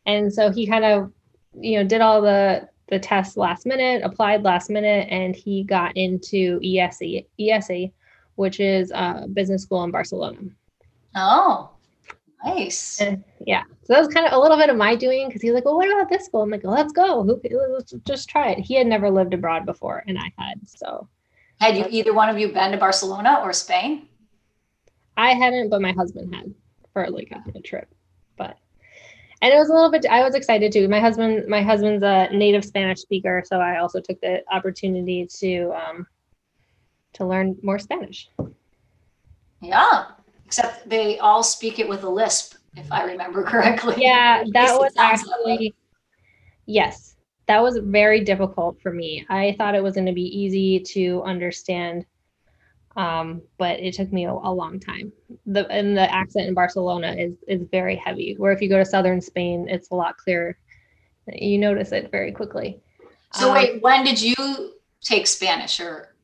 [0.05, 1.11] And so he kind of,
[1.59, 5.95] you know, did all the the tests last minute, applied last minute, and he got
[5.97, 7.91] into IESE, IESE,
[8.35, 10.39] which is a business school in Barcelona.
[11.15, 11.71] Oh,
[12.45, 13.01] nice.
[13.01, 15.53] And yeah, so that was kind of a little bit of my doing because he's
[15.53, 17.21] like, "Well, what about this school?" I'm like, "Well, let's go.
[17.21, 21.07] Let's just try it." He had never lived abroad before, and I had, so
[21.59, 24.07] Had you either one of you been to Barcelona or Spain?
[25.17, 26.53] I hadn't, but my husband had
[26.93, 27.87] for like a, a trip.
[28.37, 28.57] But
[29.41, 30.05] and it was a little bit.
[30.05, 30.87] I was excited too.
[30.87, 35.73] My husband, my husband's a native Spanish speaker, so I also took the opportunity to
[35.73, 36.07] um,
[37.13, 38.29] to learn more Spanish.
[39.61, 40.05] Yeah.
[40.47, 43.95] Except they all speak it with a lisp, if I remember correctly.
[43.97, 45.53] Yeah, that was sounds that way.
[45.53, 45.75] actually
[46.67, 47.15] yes,
[47.47, 49.25] that was very difficult for me.
[49.29, 52.05] I thought it was going to be easy to understand,
[52.95, 55.11] um, but it took me a, a long time.
[55.45, 58.35] The and the accent in Barcelona is is very heavy.
[58.37, 60.57] Where if you go to southern Spain, it's a lot clearer.
[61.27, 62.79] You notice it very quickly.
[63.33, 64.35] So Um, wait, when did you
[65.01, 66.15] take Spanish or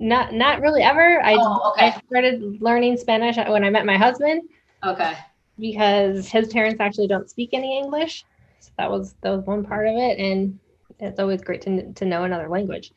[0.00, 1.20] Not not really ever.
[1.22, 1.88] I Oh, okay.
[1.88, 4.42] I started learning Spanish when I met my husband.
[4.82, 5.14] okay.
[5.58, 8.24] because his parents actually don't speak any English.
[8.60, 10.58] So that was that was one part of it, and
[10.98, 12.92] it's always great to to know another language.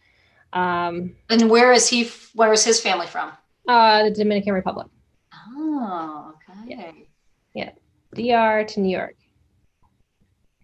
[0.54, 3.32] Um, And where is he where is his family from?
[3.68, 4.88] uh, the Dominican Republic,
[5.34, 7.08] Oh, okay.
[7.54, 7.72] Yeah.
[8.16, 9.16] DR to New York.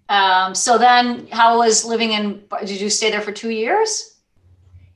[0.10, 4.18] Um, so then how was living in did you stay there for two years?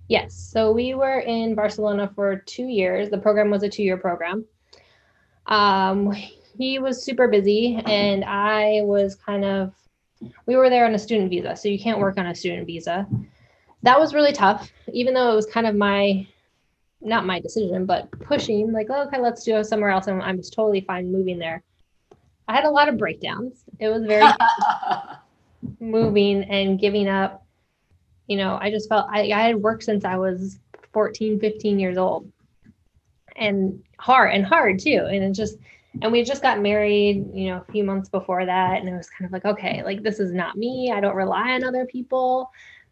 [0.07, 3.09] Yes, so we were in Barcelona for two years.
[3.09, 4.45] The program was a two year program.
[5.45, 6.11] Um,
[6.57, 9.73] he was super busy, and I was kind of.
[10.45, 13.07] We were there on a student visa, so you can't work on a student visa.
[13.81, 16.25] That was really tough, even though it was kind of my,
[17.01, 18.71] not my decision, but pushing.
[18.71, 21.61] Like, oh, okay, let's go somewhere else, and I was totally fine moving there.
[22.47, 23.65] I had a lot of breakdowns.
[23.79, 24.31] It was very
[25.81, 27.42] moving and giving up
[28.27, 30.59] you know i just felt I, I had worked since i was
[30.93, 32.31] 14 15 years old.
[33.35, 35.07] And hard and hard too.
[35.09, 35.57] And it just
[36.01, 38.79] and we just got married you know a few months before that.
[38.79, 40.91] And it was kind of like okay like this is not me.
[40.95, 42.51] I don't rely on other people.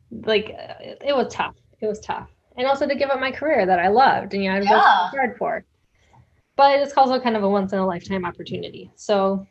[0.09, 1.55] Like uh, it, it was tough.
[1.79, 2.29] It was tough.
[2.57, 4.71] And also to give up my career that i loved and you know i worked
[4.71, 5.09] Yeah.
[5.11, 5.63] hard for.
[6.57, 8.91] But it's also kind of a once in a lifetime opportunity.
[8.95, 9.45] So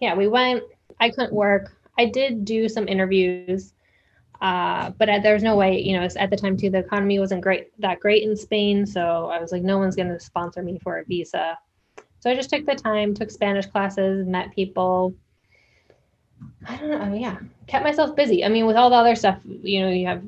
[0.00, 0.62] yeah we went.
[1.00, 1.74] I couldn't work.
[1.98, 3.72] I did do some interviews
[4.40, 7.18] uh, but uh, there was no way, you know, at the time too, the economy
[7.18, 8.84] wasn't great that great in Spain.
[8.86, 11.58] So I was like, no one's going to sponsor me for a visa.
[12.20, 15.14] So I just took the time, took Spanish classes, met people.
[16.66, 16.98] I don't know.
[16.98, 18.44] I mean, yeah, kept myself busy.
[18.44, 20.22] I mean, with all the other stuff, you know, you have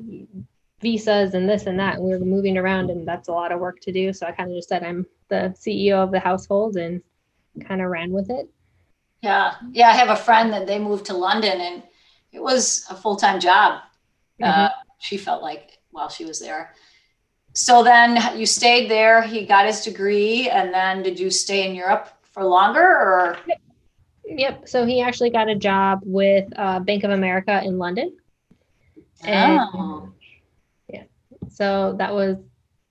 [0.79, 3.59] visas and this and that, and we were moving around, and that's a lot of
[3.59, 4.13] work to do.
[4.13, 7.01] So I kind of just said I'm the CEO of the household and
[7.67, 8.47] kind of ran with it.
[9.21, 9.89] Yeah, yeah.
[9.89, 11.83] I have a friend that they moved to London, and
[12.31, 13.81] it was a full time job.
[14.41, 14.65] Mm-hmm.
[14.65, 14.69] Uh,
[14.99, 16.73] she felt like while she was there.
[17.53, 19.21] So then you stayed there.
[19.23, 23.37] He got his degree, and then did you stay in Europe for longer, or?
[24.25, 24.67] Yep.
[24.67, 28.15] So he actually got a job with uh, Bank of America in London.
[29.23, 30.09] And, oh.
[30.87, 31.03] Yeah.
[31.49, 32.37] So that was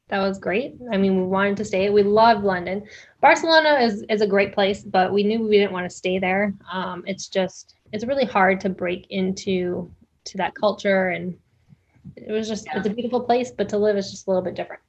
[0.09, 0.75] that was great.
[0.93, 1.91] I mean, we wanted to stay.
[1.91, 2.87] We loved London.
[3.21, 6.55] Barcelona is is a great place, but we knew we didn't want to stay there.
[6.73, 9.91] Um, it's just it's really hard to break into
[10.27, 11.37] to that culture, and
[12.17, 12.79] it was just yeah.
[12.79, 14.83] it's a beautiful place, but to live is just a little bit different.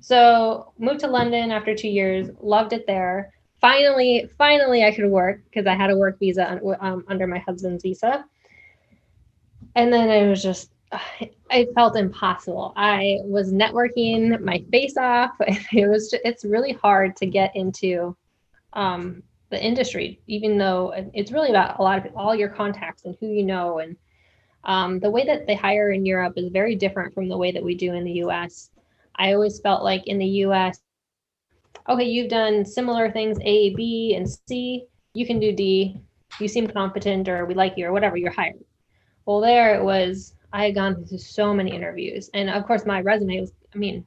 [0.00, 2.28] So moved to London after two years.
[2.40, 3.32] Loved it there.
[3.60, 7.82] Finally, finally, I could work because I had a work visa um, under my husband's
[7.82, 8.24] visa,
[9.74, 10.72] and then it was just
[11.50, 12.72] I felt impossible.
[12.76, 15.32] I was networking my face off.
[15.72, 18.16] It was just, it's really hard to get into
[18.72, 23.16] um, the industry, even though it's really about a lot of all your contacts and
[23.20, 23.78] who you know.
[23.78, 23.96] And
[24.64, 27.62] um, the way that they hire in Europe is very different from the way that
[27.62, 28.70] we do in the U.S.
[29.16, 30.80] I always felt like in the U.S.,
[31.88, 34.84] okay, you've done similar things A, B, and C.
[35.14, 36.00] You can do D.
[36.38, 38.16] You seem competent, or we like you, or whatever.
[38.16, 38.64] You're hired.
[39.26, 42.30] Well, there it was I had gone through so many interviews.
[42.34, 44.06] And of course, my resume was, I mean,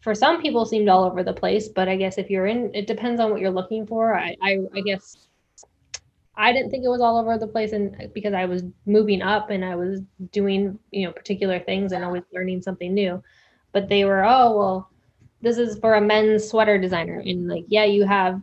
[0.00, 2.86] for some people seemed all over the place, but I guess if you're in, it
[2.86, 4.14] depends on what you're looking for.
[4.14, 5.28] I, I, I guess
[6.36, 9.22] I didn't think it was all over the place and uh, because I was moving
[9.22, 10.00] up and I was
[10.32, 13.22] doing, you know, particular things and always learning something new.
[13.72, 14.90] But they were, oh, well,
[15.42, 17.20] this is for a men's sweater designer.
[17.20, 18.40] And like, yeah, you have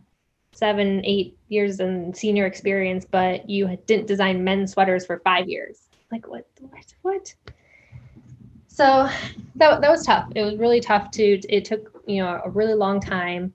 [0.53, 5.89] seven, eight years in senior experience, but you didn't design men's sweaters for five years
[6.11, 7.33] like what what what
[8.67, 9.09] so
[9.55, 12.73] that, that was tough it was really tough to it took you know a really
[12.73, 13.53] long time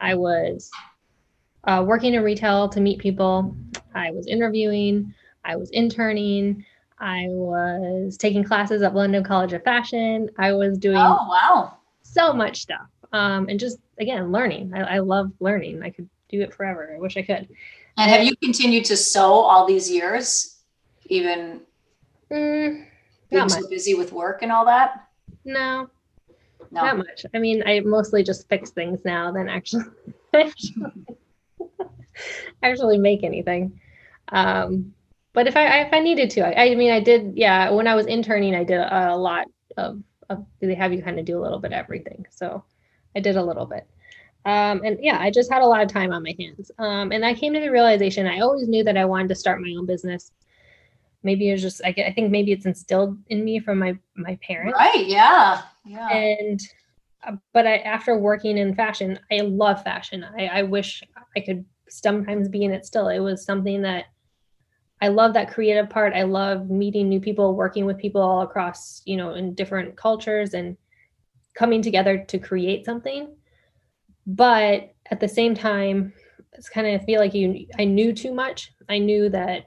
[0.00, 0.70] i was
[1.66, 3.56] uh, working in retail to meet people.
[3.94, 5.14] I was interviewing
[5.46, 6.64] i was interning
[6.98, 10.28] i was taking classes at london college of fashion.
[10.38, 11.76] I was doing oh wow.
[12.02, 14.72] so much stuff um, and just again learning.
[14.74, 15.82] I, I love learning.
[15.82, 16.92] I could do it forever.
[16.94, 17.48] I wish i could.
[17.96, 20.56] And have you continued to sew all these years
[21.06, 21.60] even
[22.30, 22.86] Mm,
[23.30, 25.06] being so busy with work and all that?
[25.44, 25.88] No,
[26.70, 27.26] no, not much.
[27.34, 29.84] I mean, I mostly just fix things now than actually
[30.34, 31.04] actually,
[32.62, 33.80] actually make anything.
[34.28, 34.94] Um,
[35.32, 37.32] but if I if I needed to, I, I mean, I did.
[37.36, 39.46] Yeah, when I was interning, I did a, a lot
[39.76, 40.46] of, of.
[40.60, 42.64] They have you kind of do a little bit of everything, so
[43.16, 43.86] I did a little bit.
[44.46, 46.70] Um, and yeah, I just had a lot of time on my hands.
[46.78, 49.60] Um, and I came to the realization I always knew that I wanted to start
[49.60, 50.32] my own business
[51.24, 54.76] maybe it's just I, I think maybe it's instilled in me from my my parents
[54.78, 56.60] right yeah yeah and
[57.52, 60.24] but I, after working in fashion i love fashion.
[60.38, 61.02] I, I wish
[61.36, 63.08] i could sometimes be in it still.
[63.08, 64.06] It was something that
[65.00, 66.12] i love that creative part.
[66.14, 70.54] I love meeting new people working with people all across you know in different cultures
[70.54, 70.76] and
[71.54, 73.36] coming together to create something.
[74.26, 76.12] But at the same time
[76.54, 78.72] it's kind of feel like you i knew too much.
[78.88, 79.66] I knew that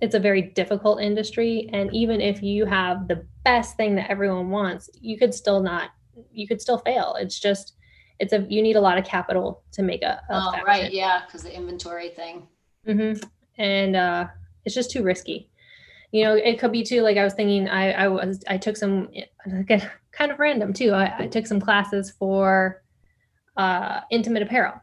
[0.00, 4.50] it's a very difficult industry and even if you have the best thing that everyone
[4.50, 5.90] wants you could still not
[6.32, 7.16] you could still fail.
[7.18, 7.74] It's just
[8.18, 11.22] it's a you need a lot of capital to make a, a oh right yeah
[11.26, 12.46] because the inventory thing.
[12.86, 13.26] Mm-hmm.
[13.60, 14.26] and uh
[14.64, 15.50] it's just too risky.
[16.12, 18.76] You know it could be too like i was thinking i i was i took
[18.76, 19.08] some
[19.44, 20.92] again kind of random too.
[20.92, 22.82] I, I took some classes for
[23.56, 24.80] uh intimate apparel.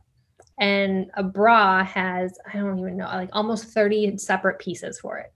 [0.60, 5.34] And a bra has i don't even know like almost 30 separate pieces for it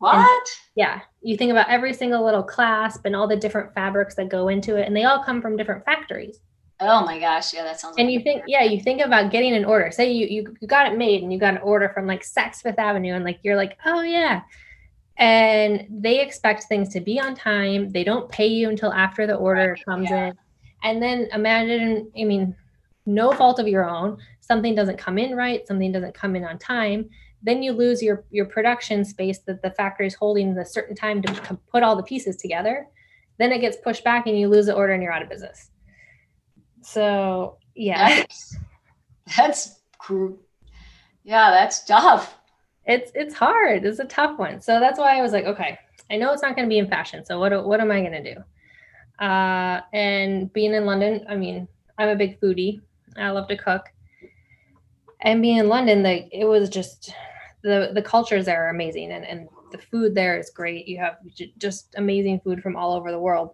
[0.00, 0.16] what?
[0.16, 4.28] and, yeah you think about every single little clasp and all the different fabrics that
[4.28, 6.40] go into it and they all come from different factories.
[6.80, 9.54] Oh my gosh yeah that sounds and like you think yeah you think about getting
[9.54, 9.90] an order.
[9.90, 12.62] Say you, you you got it made and you got an order from like saks
[12.62, 14.40] fifth avenue and like you're like oh yeah.
[15.18, 17.90] And they expect things to be on time.
[17.90, 20.28] They don't pay you until after the order right, comes yeah.
[20.28, 20.38] in.
[20.82, 22.56] And then imagine i mean
[23.04, 24.16] no fault of your own.
[24.40, 25.66] Something doesn't come in right.
[25.68, 27.10] Something doesn't come in on time
[27.42, 31.22] then you lose your your production space that the factory is holding the certain time
[31.22, 32.86] to, put all the pieces together.
[33.38, 35.70] Then it gets pushed back and you lose the order and you're out of business.
[36.82, 38.08] So yeah.
[38.08, 38.56] That's,
[39.36, 39.80] that's
[41.24, 42.36] yeah that's tough.
[42.86, 43.84] It's it's hard.
[43.84, 44.60] It's a tough one.
[44.60, 45.78] So that's why i was like okay
[46.10, 47.24] i know it's not going to be in fashion.
[47.24, 49.24] So what what am i going to do?
[49.24, 51.68] Uh and being in london i mean
[51.98, 52.80] i'm a big foodie.
[53.16, 53.86] I love to cook.
[55.22, 57.12] And being in London, like it was just
[57.62, 60.88] the the cultures there are amazing, and and the food there is great.
[60.88, 63.50] You have j- just amazing food from all over the world,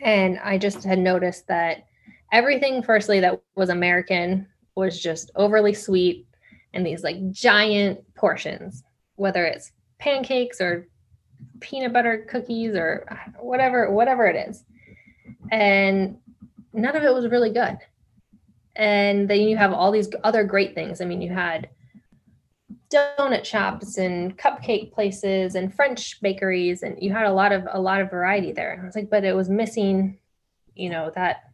[0.00, 1.86] and I just had noticed that
[2.32, 6.26] everything, firstly, that was American was just overly sweet,
[6.74, 8.82] and these like giant portions,
[9.16, 10.88] whether it's pancakes or
[11.60, 13.06] peanut butter cookies or
[13.38, 14.64] whatever, whatever it is.
[15.50, 16.18] And
[16.72, 17.78] none of it was really good.
[18.74, 21.00] And then you have all these other great things.
[21.00, 21.70] I mean, you had
[22.92, 27.80] donut shops and cupcake places and French bakeries, and you had a lot of a
[27.80, 28.72] lot of variety there.
[28.72, 30.18] And I was like, but it was missing,
[30.74, 31.44] you know, that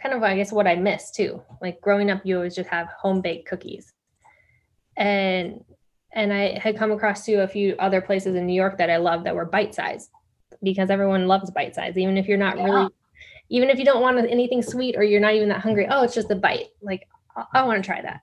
[0.00, 1.42] kind of I guess what I missed too.
[1.60, 3.92] Like growing up, you always just have home baked cookies,
[4.96, 5.64] and
[6.12, 8.98] and I had come across to a few other places in New York that I
[8.98, 10.10] loved that were bite size
[10.62, 12.64] because everyone loves bite size, even if you're not yeah.
[12.64, 12.88] really,
[13.48, 15.86] even if you don't want anything sweet or you're not even that hungry.
[15.88, 16.68] Oh, it's just a bite.
[16.80, 18.20] Like I, I want to try that.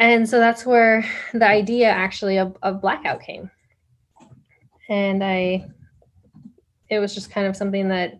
[0.00, 3.50] And so that's where the idea actually of, of blackout came.
[4.88, 5.68] And I,
[6.88, 8.18] it was just kind of something that,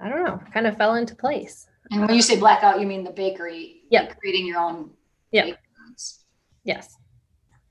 [0.00, 1.66] I don't know, kind of fell into place.
[1.90, 3.82] And when you say blackout, you mean the bakery?
[3.90, 4.06] Yeah.
[4.14, 4.90] Creating your own.
[5.32, 5.54] Yeah.
[6.62, 6.96] Yes.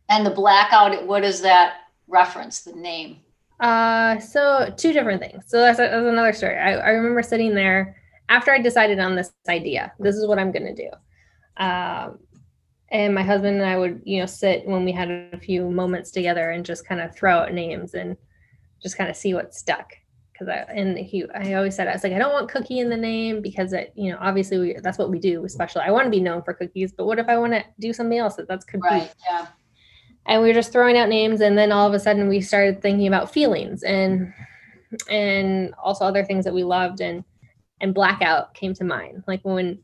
[0.09, 1.75] And the blackout, what is that
[2.07, 3.21] reference, the name?
[3.61, 5.45] Uh, so two different things.
[5.47, 6.57] So that's, that's another story.
[6.57, 7.95] I, I remember sitting there
[8.27, 9.93] after I decided on this idea.
[9.99, 10.89] This is what I'm going to do.
[11.63, 12.19] Um,
[12.95, 16.11] and my husband and I would, you know, sit when we had a few moments
[16.11, 18.15] together and just kind of throw out names and
[18.81, 19.91] just kind of see what stuck.
[20.31, 22.89] Because I and he, I always said I was like, I don't want cookie in
[22.89, 25.43] the name because it, you know, obviously we that's what we do.
[25.43, 27.91] Especially, I want to be known for cookies, but what if I want to do
[27.91, 29.47] something else that that's could right, Yeah.
[30.25, 32.81] And we were just throwing out names, and then all of a sudden we started
[32.81, 34.33] thinking about feelings and
[35.09, 37.25] and also other things that we loved, and
[37.81, 39.23] and blackout came to mind.
[39.27, 39.79] Like when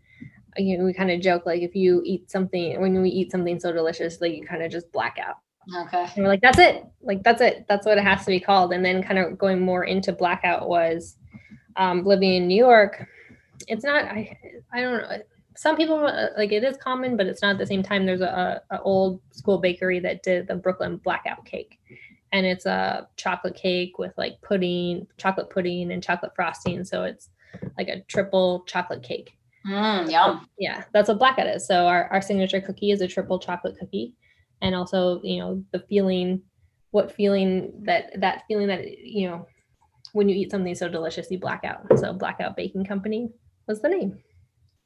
[0.57, 3.59] you know, we kind of joke like if you eat something when we eat something
[3.59, 5.37] so delicious, like you kind of just black out.
[5.75, 6.07] Okay.
[6.15, 6.85] And we're like, that's it.
[7.01, 7.65] Like that's it.
[7.69, 8.73] That's what it has to be called.
[8.73, 11.17] And then kind of going more into blackout was
[11.75, 13.07] um, living in New York.
[13.67, 14.05] It's not.
[14.05, 14.37] I
[14.73, 15.17] I don't know.
[15.55, 18.05] Some people uh, like it is common, but it's not at the same time.
[18.05, 21.79] There's a, a old school bakery that did the Brooklyn blackout cake,
[22.31, 26.83] and it's a chocolate cake with like pudding, chocolate pudding, and chocolate frosting.
[26.83, 27.29] So it's
[27.77, 29.37] like a triple chocolate cake
[29.67, 30.47] Mm, yum.
[30.57, 31.67] Yeah, that's what blackout is.
[31.67, 34.15] So our, our signature cookie is a triple chocolate cookie.
[34.61, 36.41] And also, you know, the feeling,
[36.91, 39.47] what feeling that that feeling that you know,
[40.13, 41.85] when you eat something so delicious, you black out.
[41.97, 43.31] So blackout baking company
[43.67, 44.19] was the name.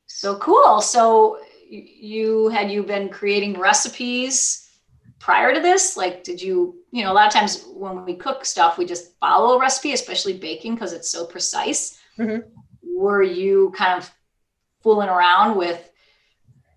[0.08, 0.82] So cool.
[0.82, 4.70] So you had you been creating recipes
[5.20, 5.98] prior to this?
[5.98, 9.18] Like, did you, you know, a lot of times when we cook stuff, we just
[9.20, 12.00] follow a recipe, especially baking because it's so precise.
[12.20, 12.48] Mm-hmm.
[12.96, 14.10] Were you kind of
[14.86, 15.90] fooling around with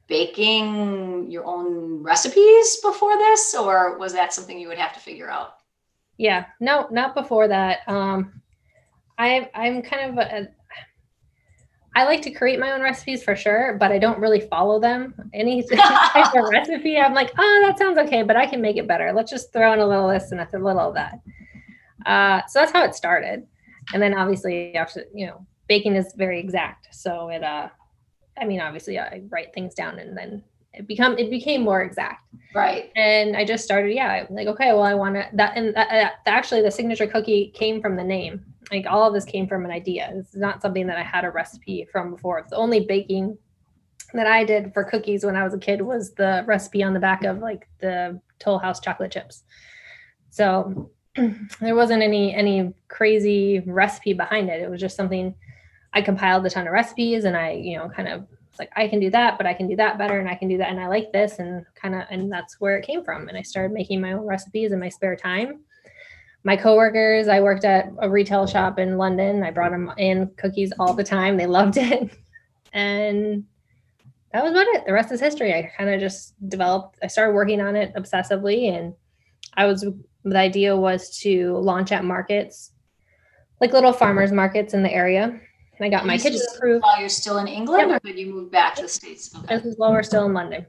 [0.06, 5.28] baking your own recipes before this or was that something you would have to figure
[5.28, 5.56] out
[6.16, 8.40] yeah no not before that um
[9.18, 10.48] i i'm kind of a,
[11.94, 15.14] I like to create my own recipes for sure, but I don't really follow them.
[15.34, 18.86] Any type of recipe, I'm like, oh, that sounds okay, but I can make it
[18.86, 19.12] better.
[19.12, 21.18] Let's just throw in a little this and a little of that.
[22.06, 23.48] Uh, so that's how it started.
[23.92, 27.68] And then obviously, after you know, baking is very exact, so it uh,
[28.40, 30.42] I mean, obviously I write things down and then
[30.74, 32.24] it become it became more exact.
[32.54, 32.90] Right.
[32.96, 36.10] And I just started, yeah, like, okay, well, I want to that, and that, uh,
[36.26, 38.44] actually the signature cookie came from the name.
[38.70, 40.10] Like all of this came from an idea.
[40.14, 42.38] It's not something that I had a recipe from before.
[42.38, 43.38] It's the only baking
[44.14, 47.00] that I did for cookies when I was a kid was the recipe on the
[47.00, 49.44] back of like the Toll House chocolate chips.
[50.30, 50.90] So
[51.60, 54.62] there wasn't any any crazy recipe behind it.
[54.62, 55.34] It was just something
[55.92, 58.26] I compiled a ton of recipes and I, you know, kind of
[58.58, 60.58] like I can do that, but I can do that better and I can do
[60.58, 63.28] that and I like this and kind of and that's where it came from.
[63.28, 65.60] And I started making my own recipes in my spare time.
[66.44, 69.42] My coworkers, I worked at a retail shop in London.
[69.42, 71.36] I brought them in cookies all the time.
[71.36, 72.16] They loved it.
[72.72, 73.44] And
[74.32, 74.86] that was about it.
[74.86, 75.54] The rest is history.
[75.54, 78.94] I kind of just developed, I started working on it obsessively and
[79.54, 79.84] I was
[80.24, 82.72] the idea was to launch at markets
[83.60, 85.40] like little farmers markets in the area
[85.80, 86.82] I got my kitchen approved.
[86.82, 88.04] While you're still in England, yep.
[88.04, 89.34] or did you move back to the States?
[89.34, 89.56] Okay.
[89.56, 90.66] This is while we're still in London.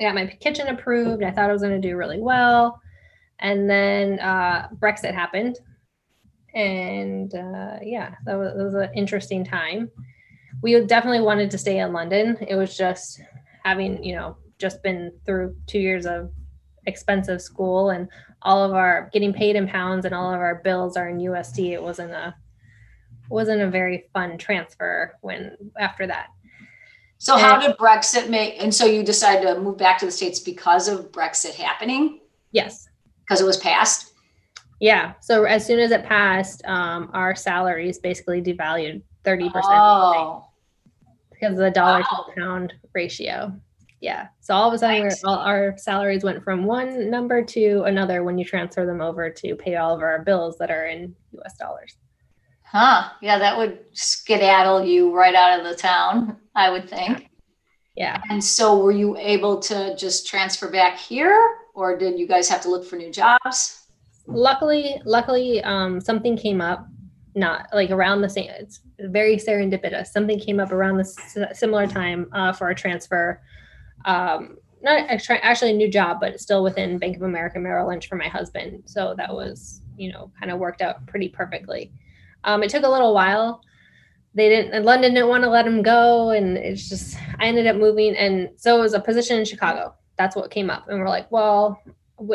[0.00, 1.22] I got my kitchen approved.
[1.22, 2.80] I thought I was going to do really well.
[3.38, 5.58] And then uh, Brexit happened.
[6.54, 9.90] And uh, yeah, that was, that was an interesting time.
[10.62, 12.36] We definitely wanted to stay in London.
[12.46, 13.20] It was just
[13.64, 16.30] having, you know, just been through two years of
[16.86, 18.08] expensive school and
[18.42, 21.72] all of our getting paid in pounds and all of our bills are in USD.
[21.72, 22.34] It wasn't a
[23.28, 26.28] wasn't a very fun transfer when after that.
[27.18, 30.12] So and, how did Brexit make and so you decided to move back to the
[30.12, 32.20] States because of Brexit happening?
[32.52, 32.88] Yes.
[33.20, 34.12] Because it was passed?
[34.80, 35.14] Yeah.
[35.20, 39.50] So as soon as it passed, um, our salaries basically devalued 30%.
[39.54, 40.44] Oh.
[41.30, 42.04] Because of the dollar wow.
[42.04, 43.54] to the pound ratio.
[44.00, 44.28] Yeah.
[44.40, 48.38] So all of a sudden, all our salaries went from one number to another when
[48.38, 51.96] you transfer them over to pay all of our bills that are in US dollars.
[52.66, 53.10] Huh.
[53.22, 57.30] Yeah, that would skedaddle you right out of the town, I would think.
[57.96, 58.20] Yeah.
[58.28, 62.60] And so were you able to just transfer back here or did you guys have
[62.62, 63.86] to look for new jobs?
[64.26, 66.86] Luckily, luckily, um, something came up,
[67.34, 70.08] not like around the same, it's very serendipitous.
[70.08, 73.40] Something came up around the s- similar time uh, for a transfer.
[74.04, 78.08] Um, not actu- actually a new job, but still within Bank of America Merrill Lynch
[78.08, 78.82] for my husband.
[78.86, 81.92] So that was, you know, kind of worked out pretty perfectly.
[82.44, 83.62] Um, it took a little while.
[84.34, 86.30] They didn't, and London didn't want to let him go.
[86.30, 88.14] And it's just, I ended up moving.
[88.16, 89.94] And so it was a position in Chicago.
[90.18, 90.88] That's what came up.
[90.88, 91.80] And we're like, well,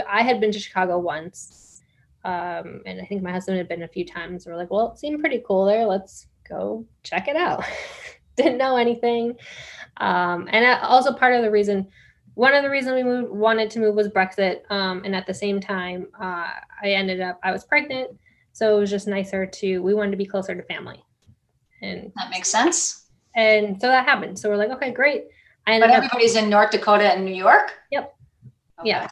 [0.08, 1.82] I had been to Chicago once.
[2.24, 4.46] Um, and I think my husband had been a few times.
[4.46, 5.86] We're like, well, it seemed pretty cool there.
[5.86, 7.64] Let's go check it out.
[8.36, 9.36] Didn't know anything.
[9.98, 11.88] Um, and also part of the reason,
[12.36, 14.62] one of the reasons we moved, wanted to move was Brexit.
[14.70, 16.50] Um, and at the same time, uh,
[16.82, 18.12] I ended up, I was pregnant.
[18.54, 21.04] So it was just nicer to, we wanted to be closer to family.
[21.82, 23.08] And, That makes sense.
[23.36, 24.38] and so that happened.
[24.38, 25.26] So we're like, okay, great.
[25.68, 27.74] I But ended up, everybody's in North Dakota and New York?
[27.92, 28.16] Yep.
[28.80, 28.90] Okay.
[28.90, 29.08] yeah.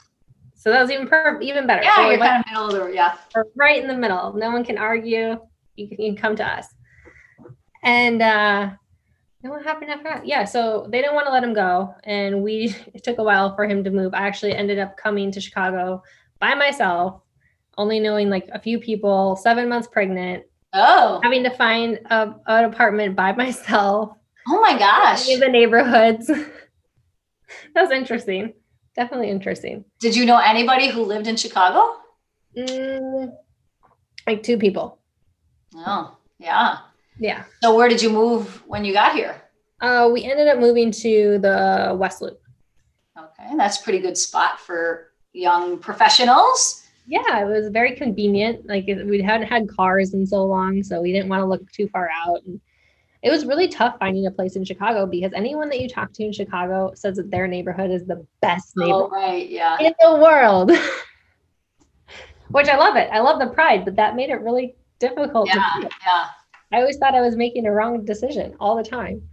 [0.55, 1.83] So that was even per- even better.
[1.83, 3.15] Yeah, So you're kind of middle of the, yeah.
[3.33, 4.33] We're right in the middle.
[4.33, 5.39] No one can argue.
[5.77, 6.67] You can, you can come to us.
[7.83, 8.71] And uh,
[9.41, 10.27] then what happened after that?
[10.27, 13.55] Yeah, so they didn't want to let him go, and we it took a while
[13.55, 14.13] for him to move.
[14.13, 16.03] I actually ended up coming to Chicago
[16.39, 17.21] by myself,
[17.79, 19.35] only knowing like a few people.
[19.37, 24.11] Seven months pregnant, Oh, having to find a, an apartment by myself
[24.47, 25.27] oh my gosh.
[25.27, 26.27] in the neighborhoods.
[27.73, 28.53] that was interesting.
[28.95, 29.85] Definitely interesting.
[29.99, 31.97] Did you know anybody who lived in Chicago?
[32.55, 33.31] Mm,
[34.27, 34.99] like two people.
[35.75, 36.79] Oh, yeah.
[37.19, 37.43] Yeah.
[37.63, 39.41] So where did you move when you got here?
[39.81, 42.41] Uh, we ended up moving to the West Loop.
[43.17, 46.78] Okay, that's a pretty good spot for young professionals.
[47.09, 48.67] Yeah, it was very convenient.
[48.67, 51.87] Like we hadn't had cars in so long, so we didn't want to look too
[51.87, 52.43] far out.
[52.45, 52.61] And
[53.23, 56.23] it was really tough finding a place in Chicago because anyone that you talk to
[56.23, 59.77] in Chicago says that their neighborhood is the best neighborhood Oh, neighborhood right, yeah.
[59.79, 60.71] in the world.
[62.51, 63.09] Which I love it.
[63.11, 66.25] I love the pride, but that made it really difficult Yeah, yeah.
[66.71, 69.23] I always thought I was making a wrong decision all the time.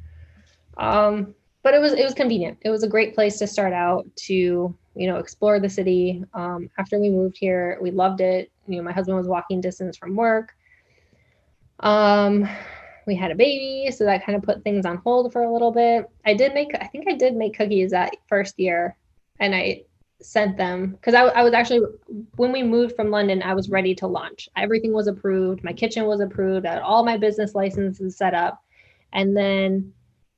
[0.79, 2.57] Um, but it was it was convenient.
[2.62, 6.24] It was a great place to start out to you know explore the city.
[6.34, 8.51] Um, after we moved here, we loved it.
[8.66, 10.55] You know, my husband was walking distance from work.
[11.80, 12.49] Um,
[13.07, 15.70] we had a baby, so that kind of put things on hold for a little
[15.70, 16.11] bit.
[16.24, 18.97] I did make I think I did make cookies that first year,
[19.38, 19.82] and I
[20.22, 21.80] sent them because I, I was actually
[22.36, 24.49] when we moved from London, I was ready to launch.
[24.57, 25.62] Everything was approved.
[25.62, 26.66] My kitchen was approved.
[26.66, 28.62] I had all my business licenses set up.
[29.12, 29.92] And then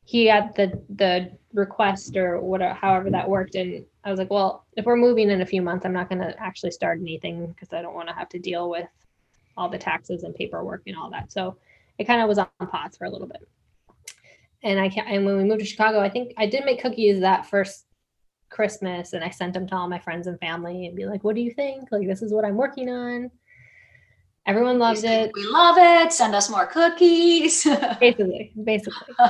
[0.04, 3.54] he had the the request or whatever, however that worked.
[3.54, 6.22] And I was like, well, if we're moving in a few months, I'm not going
[6.22, 8.88] to actually start anything because I don't want to have to deal with
[9.54, 11.30] all the taxes and paperwork and all that.
[11.30, 11.58] So
[11.98, 13.46] it kind of was on pause for a little bit.
[14.62, 17.20] And I can't, and when we moved to Chicago, I think I did make cookies
[17.20, 17.84] that first
[18.48, 21.34] Christmas and I sent them to all my friends and family and be like, what
[21.34, 21.92] do you think?
[21.92, 23.30] Like, this is what I'm working on.
[24.46, 25.32] Everyone loves it.
[25.34, 26.14] We love it.
[26.14, 27.64] Send us more cookies.
[28.00, 29.14] Basically, basically.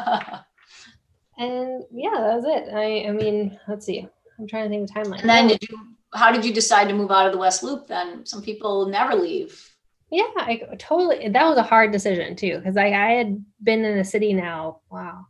[1.38, 2.74] And yeah, that was it.
[2.74, 4.08] I, I mean, let's see.
[4.38, 5.20] I'm trying to think of the timeline.
[5.20, 5.78] and then did you
[6.14, 8.24] how did you decide to move out of the West Loop then?
[8.24, 9.68] Some people never leave.
[10.10, 11.28] yeah, I totally.
[11.28, 14.80] That was a hard decision too, because I, I had been in the city now.
[14.90, 15.26] Wow,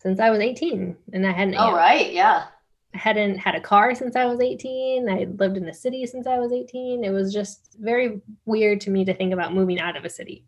[0.00, 1.54] since I was 18, and I hadn't.
[1.56, 2.12] Oh, right.
[2.12, 2.44] Yeah.
[2.92, 5.08] I hadn't had a car since I was 18.
[5.08, 7.04] I had lived in the city since I was 18.
[7.04, 10.44] It was just very weird to me to think about moving out of a city.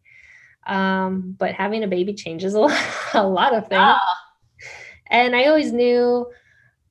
[0.67, 2.77] Um, but having a baby changes a lot,
[3.15, 3.81] a lot of things.
[3.81, 4.17] Ah,
[5.09, 6.27] And I always knew,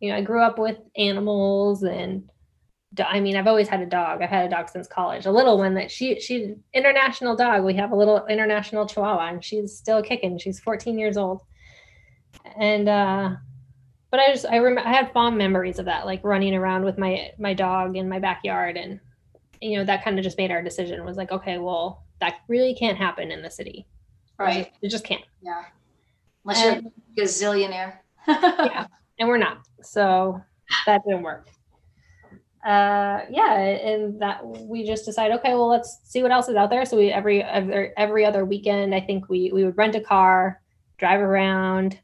[0.01, 2.27] you know, I grew up with animals and
[2.99, 4.21] I mean, I've always had a dog.
[4.21, 5.25] I've had a dog since college.
[5.25, 7.63] A little one that she she's international dog.
[7.63, 10.37] We have a little international chihuahua and she's still kicking.
[10.39, 11.41] She's 14 years old.
[12.57, 13.29] And uh
[14.09, 16.97] but I just I remember I had fond memories of that, like running around with
[16.97, 18.99] my my dog in my backyard and
[19.61, 22.73] you know, that kind of just made our decision was like, okay, well, that really
[22.73, 23.85] can't happen in the city.
[24.39, 24.65] It right.
[24.65, 25.23] just- It just can't.
[25.43, 25.63] Yeah.
[26.43, 27.97] Unless you're a gazillionaire.
[28.27, 28.87] yeah
[29.21, 30.41] and we're not so
[30.85, 31.47] that didn't work.
[32.65, 36.69] Uh yeah and that we just decided okay well let's see what else is out
[36.69, 36.85] there.
[36.85, 40.61] So we every every, every other weekend i think we we would rent a car
[40.99, 41.99] drive around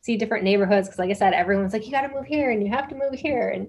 [0.00, 2.62] see different neighborhoods because like i said everyone's like you got to move here and
[2.62, 3.50] you have to move here.
[3.50, 3.68] And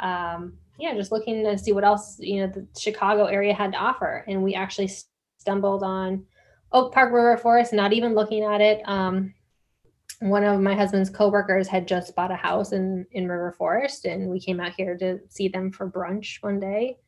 [0.00, 3.78] um yeah just looking to see what else you know the chicago area had to
[3.78, 4.24] offer.
[4.28, 4.90] And we actually
[5.38, 6.26] stumbled on
[6.72, 8.82] oak park river forest not even looking at it.
[8.84, 9.32] Um
[10.20, 14.28] one of my husband's coworkers had just bought a house in in River Forest, and
[14.28, 16.98] we came out here to see them for brunch one day.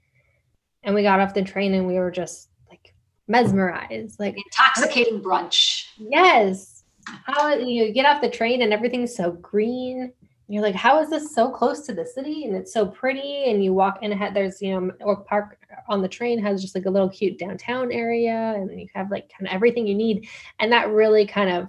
[0.83, 2.95] And we got off the train, and we were just like
[3.29, 5.85] mesmerized, like intoxicating brunch.
[5.99, 10.13] Yes, how you get off the train and everything's so green.
[10.49, 13.45] You're like, how is this so close to the city and it's so pretty?
[13.51, 15.59] And you walk in, ahead, there's you know Oak Park
[15.89, 19.31] on the train has just like a little cute downtown area, and you have like
[19.37, 21.69] kind of everything you need, and that really kind of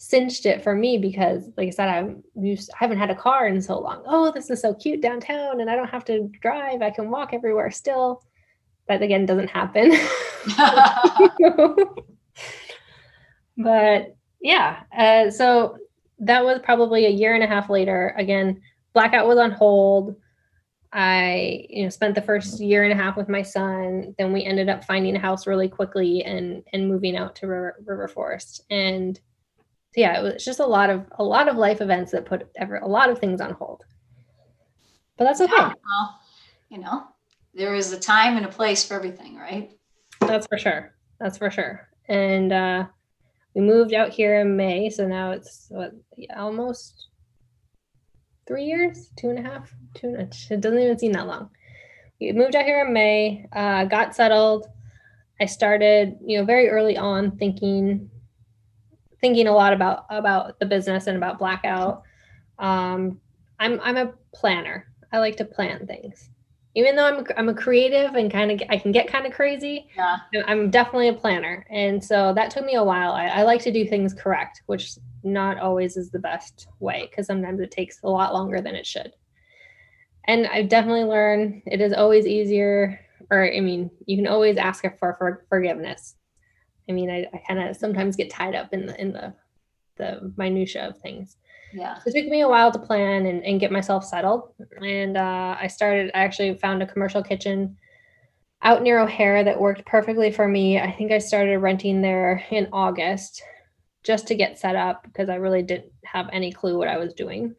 [0.00, 3.48] cinched it for me because like i said i'm used i haven't had a car
[3.48, 4.00] in so long.
[4.06, 6.80] Oh this is so cute downtown and i don't have to drive.
[6.82, 8.22] I can walk everywhere still.
[8.86, 9.92] That again doesn't happen.
[13.60, 15.78] But yeah uh, so
[16.20, 18.14] that was probably a year and a half later.
[18.16, 18.60] Again
[18.94, 20.14] blackout was on hold.
[20.92, 24.14] I you know spent the first year and a half with my son.
[24.16, 27.82] Then we ended up finding a house really quickly and and moving out to river,
[27.84, 28.62] river forest.
[28.70, 29.18] And
[29.94, 32.48] so yeah, it was just a lot of a lot of life events that put
[32.56, 33.84] ever a lot of things on hold.
[35.16, 35.52] But that's okay.
[35.56, 36.20] Yeah, well,
[36.68, 37.04] you know,
[37.54, 39.70] there is a time and a place for everything, right?
[40.20, 40.94] That's for sure.
[41.18, 41.88] That's for sure.
[42.08, 42.86] And uh,
[43.54, 45.92] we moved out here in May, so now it's what
[46.36, 47.08] almost
[48.46, 50.14] three years, two and a half, two.
[50.18, 51.50] It doesn't even seem that long.
[52.20, 54.66] We moved out here in May, uh, got settled.
[55.40, 58.10] I started, you know, very early on thinking
[59.20, 62.02] thinking a lot about about the business and about blackout.
[62.58, 63.20] Um,
[63.58, 64.86] I'm I'm a planner.
[65.12, 66.30] I like to plan things.
[66.74, 69.88] Even though I'm I'm a creative and kind of I can get kind of crazy.
[69.96, 70.18] Yeah.
[70.46, 73.12] I'm definitely a planner, and so that took me a while.
[73.12, 74.92] I, I like to do things correct, which
[75.24, 78.86] not always is the best way because sometimes it takes a lot longer than it
[78.86, 79.12] should.
[80.26, 83.00] And I've definitely learned it is always easier,
[83.30, 86.14] or I mean, you can always ask for, for forgiveness
[86.88, 89.34] I mean, I, I kind of sometimes get tied up in the in the
[89.96, 91.36] the minutia of things.
[91.72, 91.98] Yeah.
[91.98, 94.54] So it took me a while to plan and, and get myself settled.
[94.80, 97.76] And uh, I started, I actually found a commercial kitchen
[98.62, 100.78] out near O'Hare that worked perfectly for me.
[100.78, 103.42] I think I started renting there in August
[104.02, 107.12] just to get set up because I really didn't have any clue what I was
[107.12, 107.54] doing.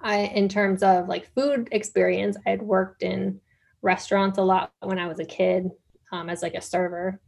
[0.00, 3.40] I, in terms of like food experience, I had worked in
[3.80, 5.70] restaurants a lot when I was a kid
[6.12, 7.20] um, as like a server.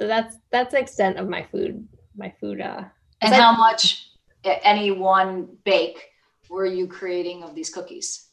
[0.00, 1.86] So that's that's the extent of my food,
[2.16, 2.60] my food.
[2.60, 2.84] Uh,
[3.20, 4.10] and how much
[4.44, 6.08] any one bake
[6.50, 8.28] were you creating of these cookies?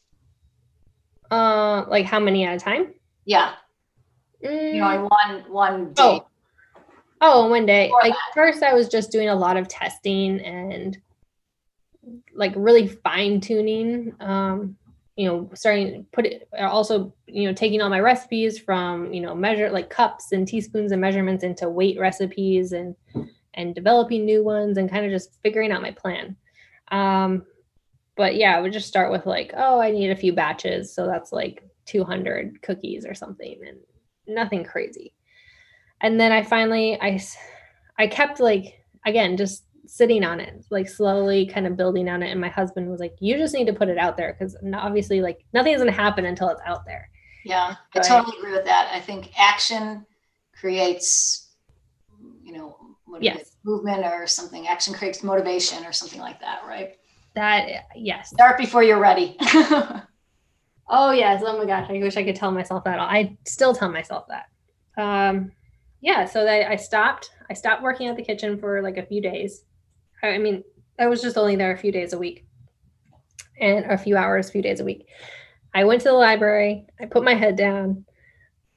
[1.29, 2.93] Uh, like how many at a time?
[3.25, 3.53] Yeah.
[4.43, 4.73] Mm.
[4.73, 6.01] You know, in one one day.
[6.03, 6.25] Oh.
[7.21, 7.91] Oh, one day.
[7.91, 8.33] Like that.
[8.33, 10.97] first I was just doing a lot of testing and
[12.33, 14.15] like really fine tuning.
[14.19, 14.77] Um,
[15.19, 19.35] you know starting put it also you know taking all my recipes from you know
[19.35, 22.95] measure like cups and teaspoons and measurements into weight recipes and
[23.53, 26.37] and developing new ones and kind of just figuring out my plan.
[26.89, 27.45] Um
[28.15, 31.05] but yeah i would just start with like oh i need a few batches so
[31.05, 33.77] that's like 200 cookies or something and
[34.25, 35.13] nothing crazy.
[35.99, 37.21] And then i finally i
[37.97, 42.29] i kept like again just sitting on it, like slowly kind of building on it.
[42.29, 45.21] And my husband was like, you just need to put it out there because obviously,
[45.21, 47.09] like, nothing's going to happen until it's out there.
[47.43, 48.91] Yeah, I totally agree with that.
[48.93, 50.05] I think action
[50.53, 51.55] creates,
[52.43, 52.77] you know,
[53.19, 53.55] yes.
[53.63, 54.67] movement or something.
[54.67, 56.95] Action creates motivation or something like that, right?
[57.35, 58.29] That, yes.
[58.29, 59.37] Start before you're ready.
[59.41, 61.41] oh, yes.
[61.45, 61.89] Oh my gosh.
[61.89, 62.99] I wish I could tell myself that.
[62.99, 65.01] I still tell myself that.
[65.01, 65.51] Um,
[66.01, 66.25] yeah.
[66.25, 67.31] So that I stopped.
[67.49, 69.63] I stopped working at the kitchen for like a few days
[70.23, 70.63] I mean,
[70.99, 72.45] I was just only there a few days a week
[73.59, 75.07] and a few hours, a few days a week.
[75.73, 76.87] I went to the library.
[76.99, 78.05] I put my head down.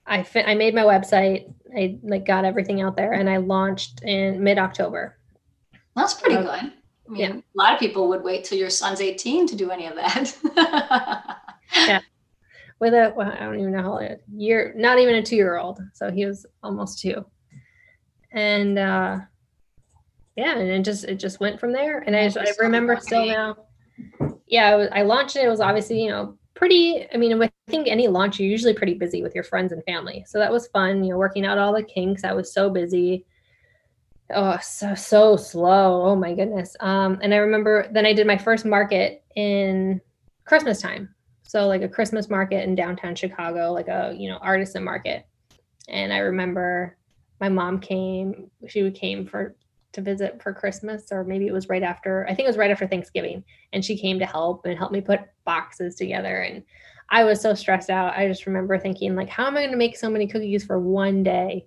[0.06, 1.52] I fi- I made my website.
[1.76, 5.16] I like got everything out there, and I launched in mid October.
[5.96, 6.48] That's pretty good.
[6.48, 6.72] I
[7.08, 7.32] mean, yeah.
[7.34, 11.38] a lot of people would wait till your son's 18 to do any of that.
[11.76, 12.00] yeah.
[12.78, 15.58] With a, well, I don't even know how old, year, not even a two year
[15.58, 15.80] old.
[15.94, 17.24] So he was almost two.
[18.32, 19.18] And uh,
[20.36, 21.98] yeah, and it just it just went from there.
[21.98, 23.56] And I, I remember still now.
[24.46, 25.44] Yeah, I, was, I launched it.
[25.44, 27.06] It was obviously you know pretty.
[27.12, 30.24] I mean, I think any launch you're usually pretty busy with your friends and family,
[30.26, 31.04] so that was fun.
[31.04, 32.24] You know, working out all the kinks.
[32.24, 33.26] I was so busy.
[34.34, 36.06] Oh, so so slow.
[36.06, 36.76] Oh my goodness.
[36.80, 40.00] Um, and I remember then I did my first market in
[40.46, 41.14] Christmas time.
[41.42, 45.26] So like a Christmas market in downtown Chicago, like a you know artisan market.
[45.90, 46.96] And I remember
[47.38, 48.50] my mom came.
[48.66, 49.56] She came for
[49.92, 52.70] to visit for Christmas, or maybe it was right after, I think it was right
[52.70, 53.44] after Thanksgiving.
[53.72, 56.40] And she came to help and help me put boxes together.
[56.40, 56.62] And
[57.10, 58.16] I was so stressed out.
[58.16, 60.78] I just remember thinking, like, how am I going to make so many cookies for
[60.78, 61.66] one day?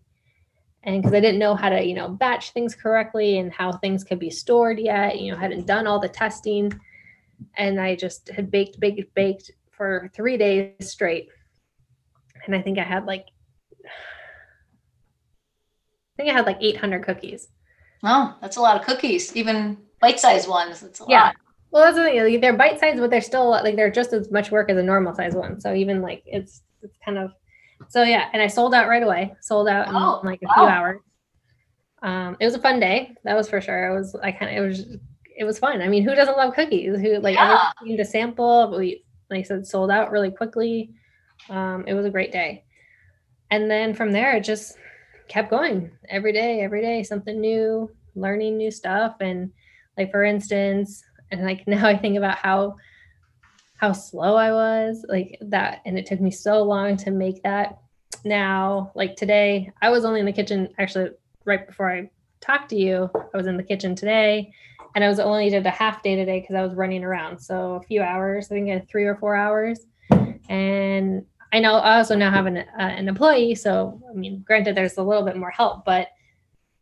[0.85, 4.03] and because I didn't know how to, you know, batch things correctly and how things
[4.03, 6.79] could be stored yet, you know, hadn't done all the testing.
[7.57, 11.29] And I just had baked, baked, baked for three days straight.
[12.45, 13.25] And I think I had like,
[13.85, 13.87] I
[16.17, 17.47] think I had like 800 cookies.
[18.05, 20.81] Oh, that's a lot of cookies, even bite-sized ones.
[20.81, 21.23] That's a Yeah.
[21.25, 21.35] lot.
[21.71, 22.39] Well, that's the thing.
[22.39, 25.13] They're bite sized, but they're still like they're just as much work as a normal
[25.13, 25.59] size one.
[25.59, 27.31] So even like it's it's kind of
[27.89, 28.29] so yeah.
[28.31, 29.35] And I sold out right away.
[29.41, 31.01] Sold out in Oh, like a few hours.
[32.01, 33.13] Um, it was a fun day.
[33.25, 33.89] That was for sure.
[33.89, 34.85] It was I kind of it was
[35.37, 35.81] it was fun.
[35.81, 36.97] I mean, who doesn't love cookies?
[37.01, 37.71] Who like Yeah.
[37.81, 38.67] everything to sample?
[38.69, 40.93] but We like I said, sold out really quickly.
[41.49, 42.63] Um, it was a great day.
[43.51, 44.77] And then from there, it just
[45.27, 49.17] kept going every day, every day, something new, learning new stuff.
[49.19, 49.51] And
[49.97, 52.75] like for instance, and like now I think about how
[53.77, 57.79] how slow I was, like that, and it took me so long to make that.
[58.23, 61.11] Now, like today, I was only in the kitchen actually
[61.43, 62.09] right before I
[62.39, 63.09] talked to you.
[63.13, 64.53] I was in the kitchen today,
[64.95, 67.37] and I was only did a half day today because I was running around.
[67.39, 69.85] So a few hours, I think I had three or four hours,
[70.49, 73.55] and I know I also now have an uh, an employee.
[73.55, 76.09] So I mean, granted, there's a little bit more help, but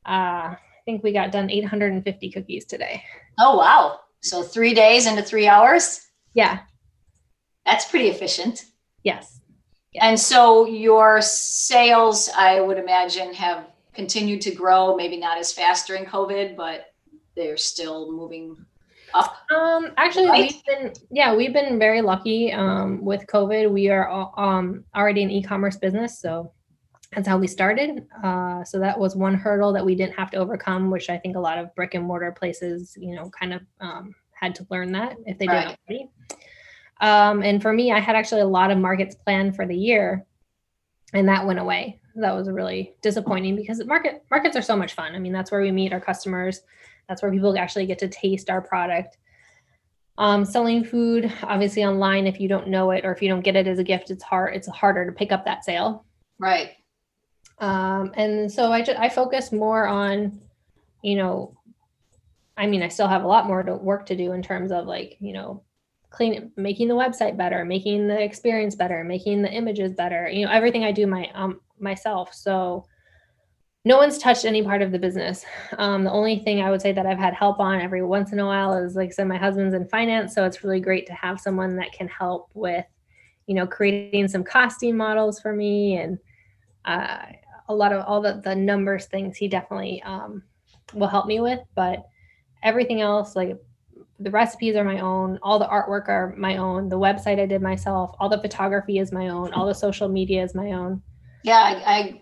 [0.03, 3.03] uh, I think we got done 850 cookies today.
[3.38, 3.99] Oh, wow.
[4.21, 6.07] So three days into three hours.
[6.34, 6.61] Yeah.
[7.65, 8.65] That's pretty efficient.
[9.03, 9.39] Yes.
[10.01, 15.86] And so your sales, I would imagine, have continued to grow, maybe not as fast
[15.86, 16.88] during COVID, but
[17.36, 18.57] they're still moving.
[19.51, 20.51] Um, actually, Right?
[20.51, 22.51] we've been yeah, we've been very lucky.
[22.51, 26.51] Um, with COVID, we are all- um already an e-commerce business, so
[27.14, 28.07] that's how we started.
[28.24, 31.36] Uh, so that was one hurdle that we didn't have to overcome, which I think
[31.36, 34.91] a lot of brick and mortar places, you know, kind of um, had to learn
[34.93, 35.68] that if they Right.
[35.68, 36.09] didn't already.
[37.01, 40.26] Um, and for me, I had actually a lot of markets planned for the year,
[41.14, 41.99] and that went away.
[42.16, 45.14] That was really disappointing because market markets are so much fun.
[45.14, 46.61] I mean, that's where we meet our customers.
[47.14, 49.18] That's where people actually get to taste our product.
[50.18, 53.55] Um, selling food, obviously online, if you don't know it or if you don't get
[53.55, 54.55] it as a gift, it's hard.
[54.55, 56.05] It's harder to pick up that sale.
[56.39, 56.72] Right.
[57.59, 60.41] Um, and so I just I focus more on,
[61.03, 61.55] you know,
[62.57, 64.88] I mean, I still have a lot more to work to do in terms of
[64.88, 65.61] like, you know,
[66.09, 70.51] clean making the website better, making the experience better, making the images better, you know,
[70.51, 72.34] everything I do my um myself.
[72.34, 72.88] So
[73.86, 75.46] no one's touched any part of the business.
[75.78, 78.40] Um, the only thing I would say that I've had help on every once in
[78.40, 80.34] a while is like I said, my husband's in finance.
[80.34, 82.86] So it's really great to have someone that can help with,
[83.46, 86.18] you know, creating some costing models for me and
[86.86, 87.26] uh,
[87.68, 90.44] a lot of all the, the numbers things he definitely um,
[90.94, 91.60] will help me with.
[91.76, 92.06] But
[92.62, 93.58] everything else, like
[94.20, 97.62] the recipes are my own, all the artwork are my own, the website I did
[97.62, 101.02] myself, all the photography is my own, all the social media is my own.
[101.44, 102.22] Yeah, I, I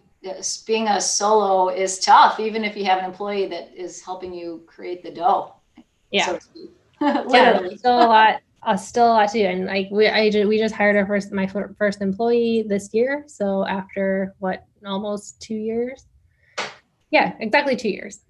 [0.66, 4.64] being a solo is tough, even if you have an employee that is helping you
[4.68, 5.56] create the dough.
[6.12, 6.26] Yeah.
[6.26, 6.40] so
[7.30, 9.46] yeah, still a lot, uh, still a lot to do.
[9.46, 11.48] And like we, I we just hired our first, my
[11.78, 13.24] first employee this year.
[13.28, 16.06] So after what, almost two years?
[17.10, 18.22] Yeah, exactly two years.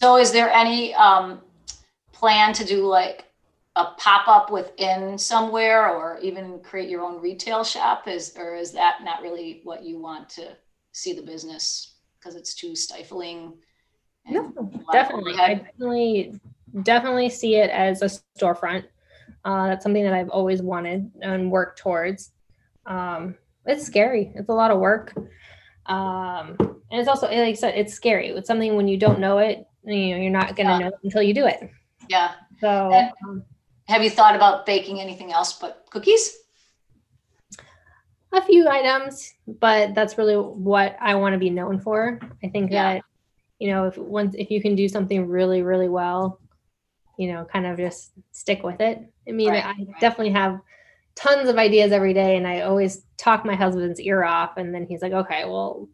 [0.00, 1.40] So is there any um,
[2.12, 3.24] plan to do like
[3.76, 8.06] a pop-up within somewhere or even create your own retail shop?
[8.06, 10.56] Is, or is that not really what you want to
[10.92, 13.54] see the business because it's too stifling?
[14.26, 15.34] No, a lot of definitely.
[15.38, 16.40] I definitely,
[16.82, 18.84] definitely see it as a storefront.
[19.44, 22.30] Uh, that's something that I've always wanted and worked towards.
[22.86, 24.32] Um, it's scary.
[24.34, 25.14] It's a lot of work.
[25.86, 28.28] Um, and it's also, like I said, it's scary.
[28.28, 30.78] It's something when you don't know it, you know, you're not going to Yeah.
[30.78, 31.70] know it until you do it.
[32.08, 32.32] Yeah.
[32.60, 33.44] So, And- um,
[33.92, 36.38] Have you thought about baking anything else but cookies?
[38.32, 42.18] a few items, but that's really what I want to be known for.
[42.42, 42.94] I think Yeah.
[42.94, 43.02] that,
[43.58, 46.40] you know, if once if you can do something really, really well,
[47.18, 48.98] you know, kind of just stick with it.
[49.28, 50.00] I mean, Right, I right.
[50.00, 50.58] definitely have
[51.14, 54.86] tons of ideas every day, and I always talk my husband's ear off, and then
[54.86, 55.86] he's like, okay, well,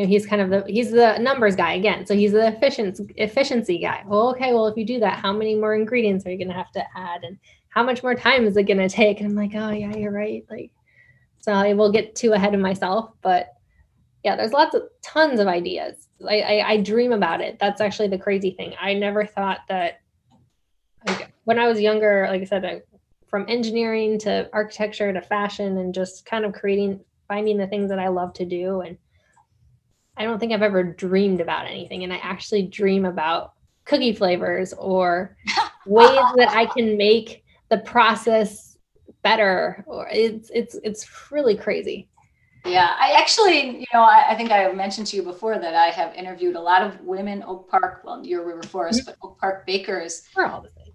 [0.00, 3.12] you know, he's kind of the he's the numbers guy again, so he's the efficiency
[3.16, 4.02] efficiency guy.
[4.06, 6.54] Well, okay, well, if you do that, how many more ingredients are you going to
[6.54, 7.38] have to add, and
[7.68, 9.20] how much more time is it going to take?
[9.20, 10.70] And I'm like, oh yeah, you're right, like.
[11.42, 13.54] So I will get too ahead of myself, but
[14.22, 16.06] yeah, there's lots of tons of ideas.
[16.28, 17.56] I, I, I dream about it.
[17.58, 18.74] That's actually the crazy thing.
[18.78, 20.02] I never thought that
[21.06, 22.82] like, when I was younger, like I said, I,
[23.30, 27.98] from engineering to architecture to fashion and just kind of creating, finding the things that
[27.98, 28.82] I love to do.
[28.82, 28.98] And
[30.20, 32.04] I don't think I've ever dreamed about anything.
[32.04, 33.54] And I actually dream about
[33.86, 35.34] cookie flavors or
[35.86, 38.76] ways that I can make the process
[39.22, 42.08] better or it's it's it's really crazy
[42.66, 45.86] Yeah, I actually, you know, I, I, think I mentioned to you before that I
[45.86, 49.12] have interviewed a lot of women Oak Park, well, your River Forest, mm-hmm.
[49.18, 50.28] but Oak Park bakers.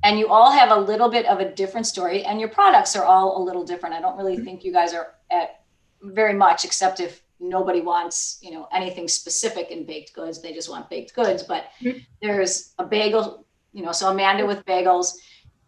[0.04, 3.04] And you all have a little bit of a different story, and your products are
[3.04, 3.96] all a little different.
[3.96, 4.46] I don't really mm-hmm.
[4.46, 5.62] think you guys are at
[6.04, 10.42] very much, except if nobody wants, you know, anything specific in baked goods.
[10.42, 11.44] They just want baked goods.
[11.44, 12.00] But mm-hmm.
[12.22, 15.14] there's a bagel, you know, so Amanda with bagels,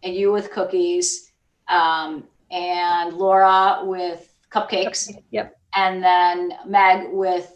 [0.02, 1.32] and you with cookies,
[1.68, 5.10] um, and Laura with cupcakes.
[5.30, 7.52] Yep and then Meg with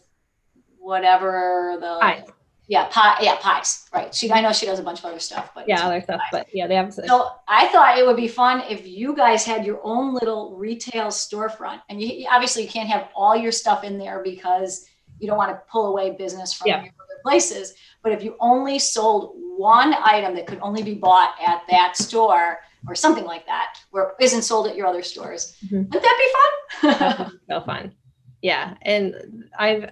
[0.79, 2.29] whatever the pies.
[2.73, 5.51] Yeah pie yeah pies right she I know she does a bunch of other stuff
[5.55, 6.29] but yeah other stuff pies.
[6.33, 9.67] but yeah they have so I thought it would be fun if you guys had
[9.67, 13.99] your own little retail storefront and you obviously you can't have all your stuff in
[13.99, 14.87] there because
[15.19, 16.83] you don't want to pull away business from yeah.
[16.83, 21.35] your other places but if you only sold one item that could only be bought
[21.47, 25.59] at that store or something like that where it isn't sold at your other stores
[25.67, 25.83] mm-hmm.
[25.93, 27.93] would that be fun so fun
[28.41, 29.91] yeah and i've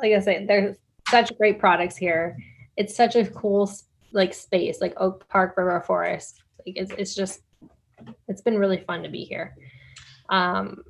[0.00, 0.78] like i say there's
[1.12, 2.36] such great products here.
[2.76, 3.70] It's such a cool
[4.12, 6.42] like space like oak park river forest.
[6.58, 7.42] Like it's, it's just
[8.28, 9.54] it's been really fun to be here.
[10.28, 10.82] Um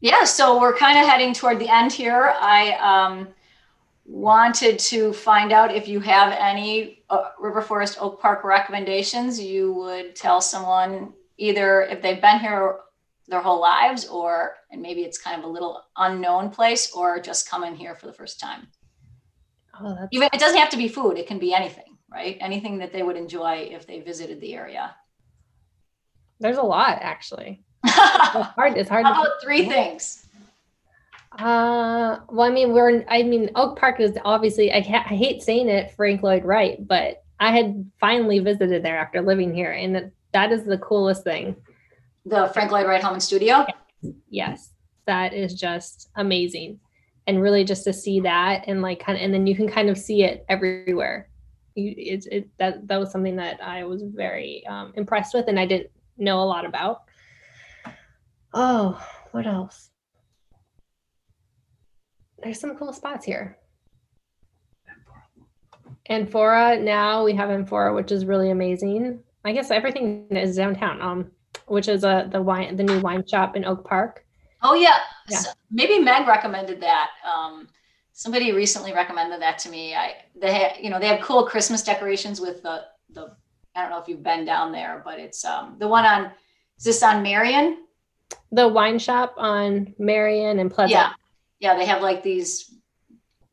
[0.00, 2.34] yeah so we're kind of heading toward the end here.
[2.38, 3.28] I um
[4.04, 9.72] wanted to find out if you have any uh, river forest oak park recommendations you
[9.72, 12.80] would tell someone either if they've been here
[13.28, 17.48] their whole lives or and maybe it's kind of a little unknown place or just
[17.48, 18.66] coming here for the first time
[19.82, 22.36] oh, even it doesn't have to be food it can be anything right?
[22.40, 24.94] Anything that they would enjoy if they visited the area.
[26.40, 27.64] There's a lot actually.
[27.84, 30.26] It's hard it's hard How about three things?
[31.38, 35.42] Uh well i mean we're i mean oak park is obviously i, ha- I hate
[35.42, 39.94] saying it frank lloyd wright but i had finally visited there after living here and
[39.94, 41.56] that, that is the coolest thing.
[42.26, 43.66] The Frank Lloyd Wright Home and Studio?
[44.28, 44.72] Yes,
[45.06, 46.80] that is just amazing.
[47.32, 49.88] And really just to see that and like kind of, and then you can kind
[49.88, 51.30] of see it everywhere.
[51.74, 55.58] You, it's it, that that was something that I was very um, impressed with, and
[55.58, 57.04] I didn't know a lot about.
[58.52, 59.88] Oh, what else?
[62.42, 63.56] There's some cool spots here.
[66.10, 69.20] Amphora now we have Amphora, which is really amazing.
[69.42, 71.00] I guess everything is downtown.
[71.00, 71.30] Um,
[71.66, 74.26] which is a the wine the new wine shop in Oak Park.
[74.62, 74.98] Oh yeah,
[75.32, 75.38] yeah.
[75.38, 77.10] So maybe Meg recommended that.
[77.24, 77.68] Um,
[78.12, 79.94] somebody recently recommended that to me.
[79.94, 83.34] I they have, you know they have cool Christmas decorations with the the
[83.74, 86.30] I don't know if you've been down there, but it's um the one on
[86.78, 87.84] is this on Marion?
[88.50, 90.92] The wine shop on Marion and Pleasant.
[90.92, 91.12] Yeah,
[91.60, 92.74] yeah, they have like these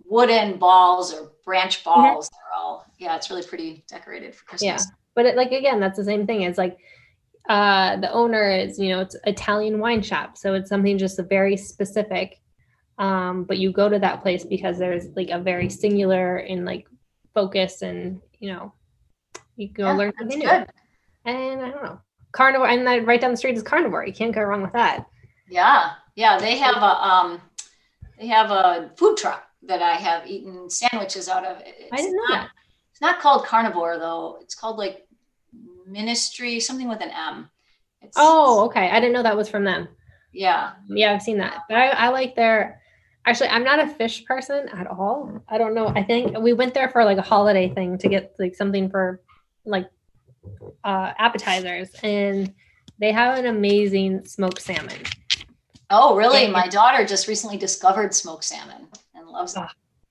[0.05, 1.89] wooden balls or branch mm-hmm.
[1.89, 2.27] balls.
[2.27, 2.35] Mm-hmm.
[2.35, 4.85] They're all yeah, it's really pretty decorated for Christmas.
[4.87, 6.41] Yeah, but it, like again, that's the same thing.
[6.41, 6.77] It's like
[7.49, 10.37] uh, the owner is, you know, it's Italian wine shop.
[10.37, 12.39] So it's something just a very specific.
[12.99, 16.87] Um, but you go to that place because there's like a very singular and like
[17.33, 18.73] focus and, you know,
[19.55, 20.47] you go yeah, learn something new.
[20.47, 20.67] Good.
[21.25, 21.99] And I don't know,
[22.33, 22.67] carnivore.
[22.67, 24.05] And then right down the street is carnivore.
[24.05, 25.07] You can't go wrong with that.
[25.49, 25.93] Yeah.
[26.15, 26.37] Yeah.
[26.37, 27.41] They have a, um,
[28.19, 31.63] they have a food truck that I have eaten sandwiches out of.
[31.65, 32.49] It's I didn't know not, that.
[32.91, 34.37] It's not called carnivore though.
[34.41, 35.07] It's called like
[35.89, 37.49] ministry, something with an M.
[38.01, 38.89] It's, oh, okay.
[38.89, 39.87] I didn't know that was from them.
[40.31, 40.71] Yeah.
[40.87, 41.63] Yeah, I've seen that.
[41.67, 42.81] But I, I like their
[43.25, 45.43] actually I'm not a fish person at all.
[45.49, 45.87] I don't know.
[45.87, 49.21] I think we went there for like a holiday thing to get like something for
[49.65, 49.89] like
[50.83, 52.53] uh appetizers and
[52.99, 54.97] they have an amazing smoked salmon.
[55.89, 56.43] Oh, really?
[56.43, 59.63] And, My daughter just recently discovered smoked salmon and loves it.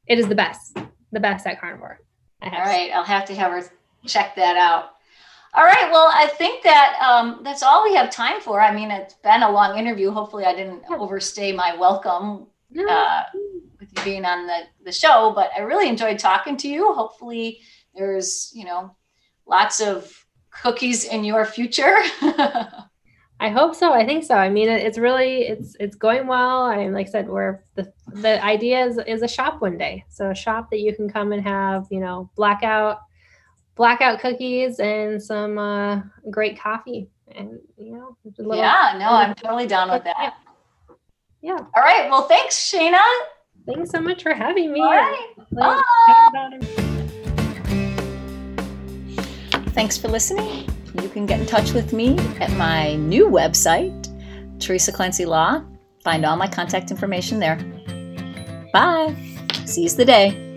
[0.06, 0.76] It is the best.
[1.12, 2.00] The best at carnivore.
[2.42, 3.62] All right, I'll have to have her
[4.06, 4.90] check that out.
[5.58, 5.90] All right.
[5.90, 8.60] Well, I think that um, that's all we have time for.
[8.60, 10.12] I mean, it's been a long interview.
[10.12, 12.46] Hopefully, I didn't overstay my welcome
[12.88, 13.24] uh,
[13.80, 16.92] with you being on the, the show, but I really enjoyed talking to you.
[16.94, 17.58] Hopefully,
[17.92, 18.94] there's, you know,
[19.48, 21.96] lots of cookies in your future.
[23.40, 23.92] I hope so.
[23.92, 24.36] I think so.
[24.36, 26.62] I mean, it's really it's it's going well.
[26.62, 30.04] I mean, like I said, we're the the idea is is a shop one day.
[30.08, 33.00] So a shop that you can come and have, you know, blackout
[33.78, 37.08] blackout cookies and some uh, great coffee.
[37.34, 40.34] And you know, little, yeah, no, I'm totally down with that.
[41.40, 41.56] Yeah.
[41.56, 42.10] All right.
[42.10, 43.00] Well, thanks, Shayna.
[43.64, 44.80] Thanks so much for having me.
[44.80, 45.28] All right.
[45.52, 45.82] Bye.
[49.72, 50.68] Thanks for listening.
[51.00, 54.08] You can get in touch with me at my new website,
[54.58, 55.62] Teresa Clancy Law.
[56.02, 57.56] Find all my contact information there.
[58.72, 59.14] Bye.
[59.64, 60.47] Seize the day.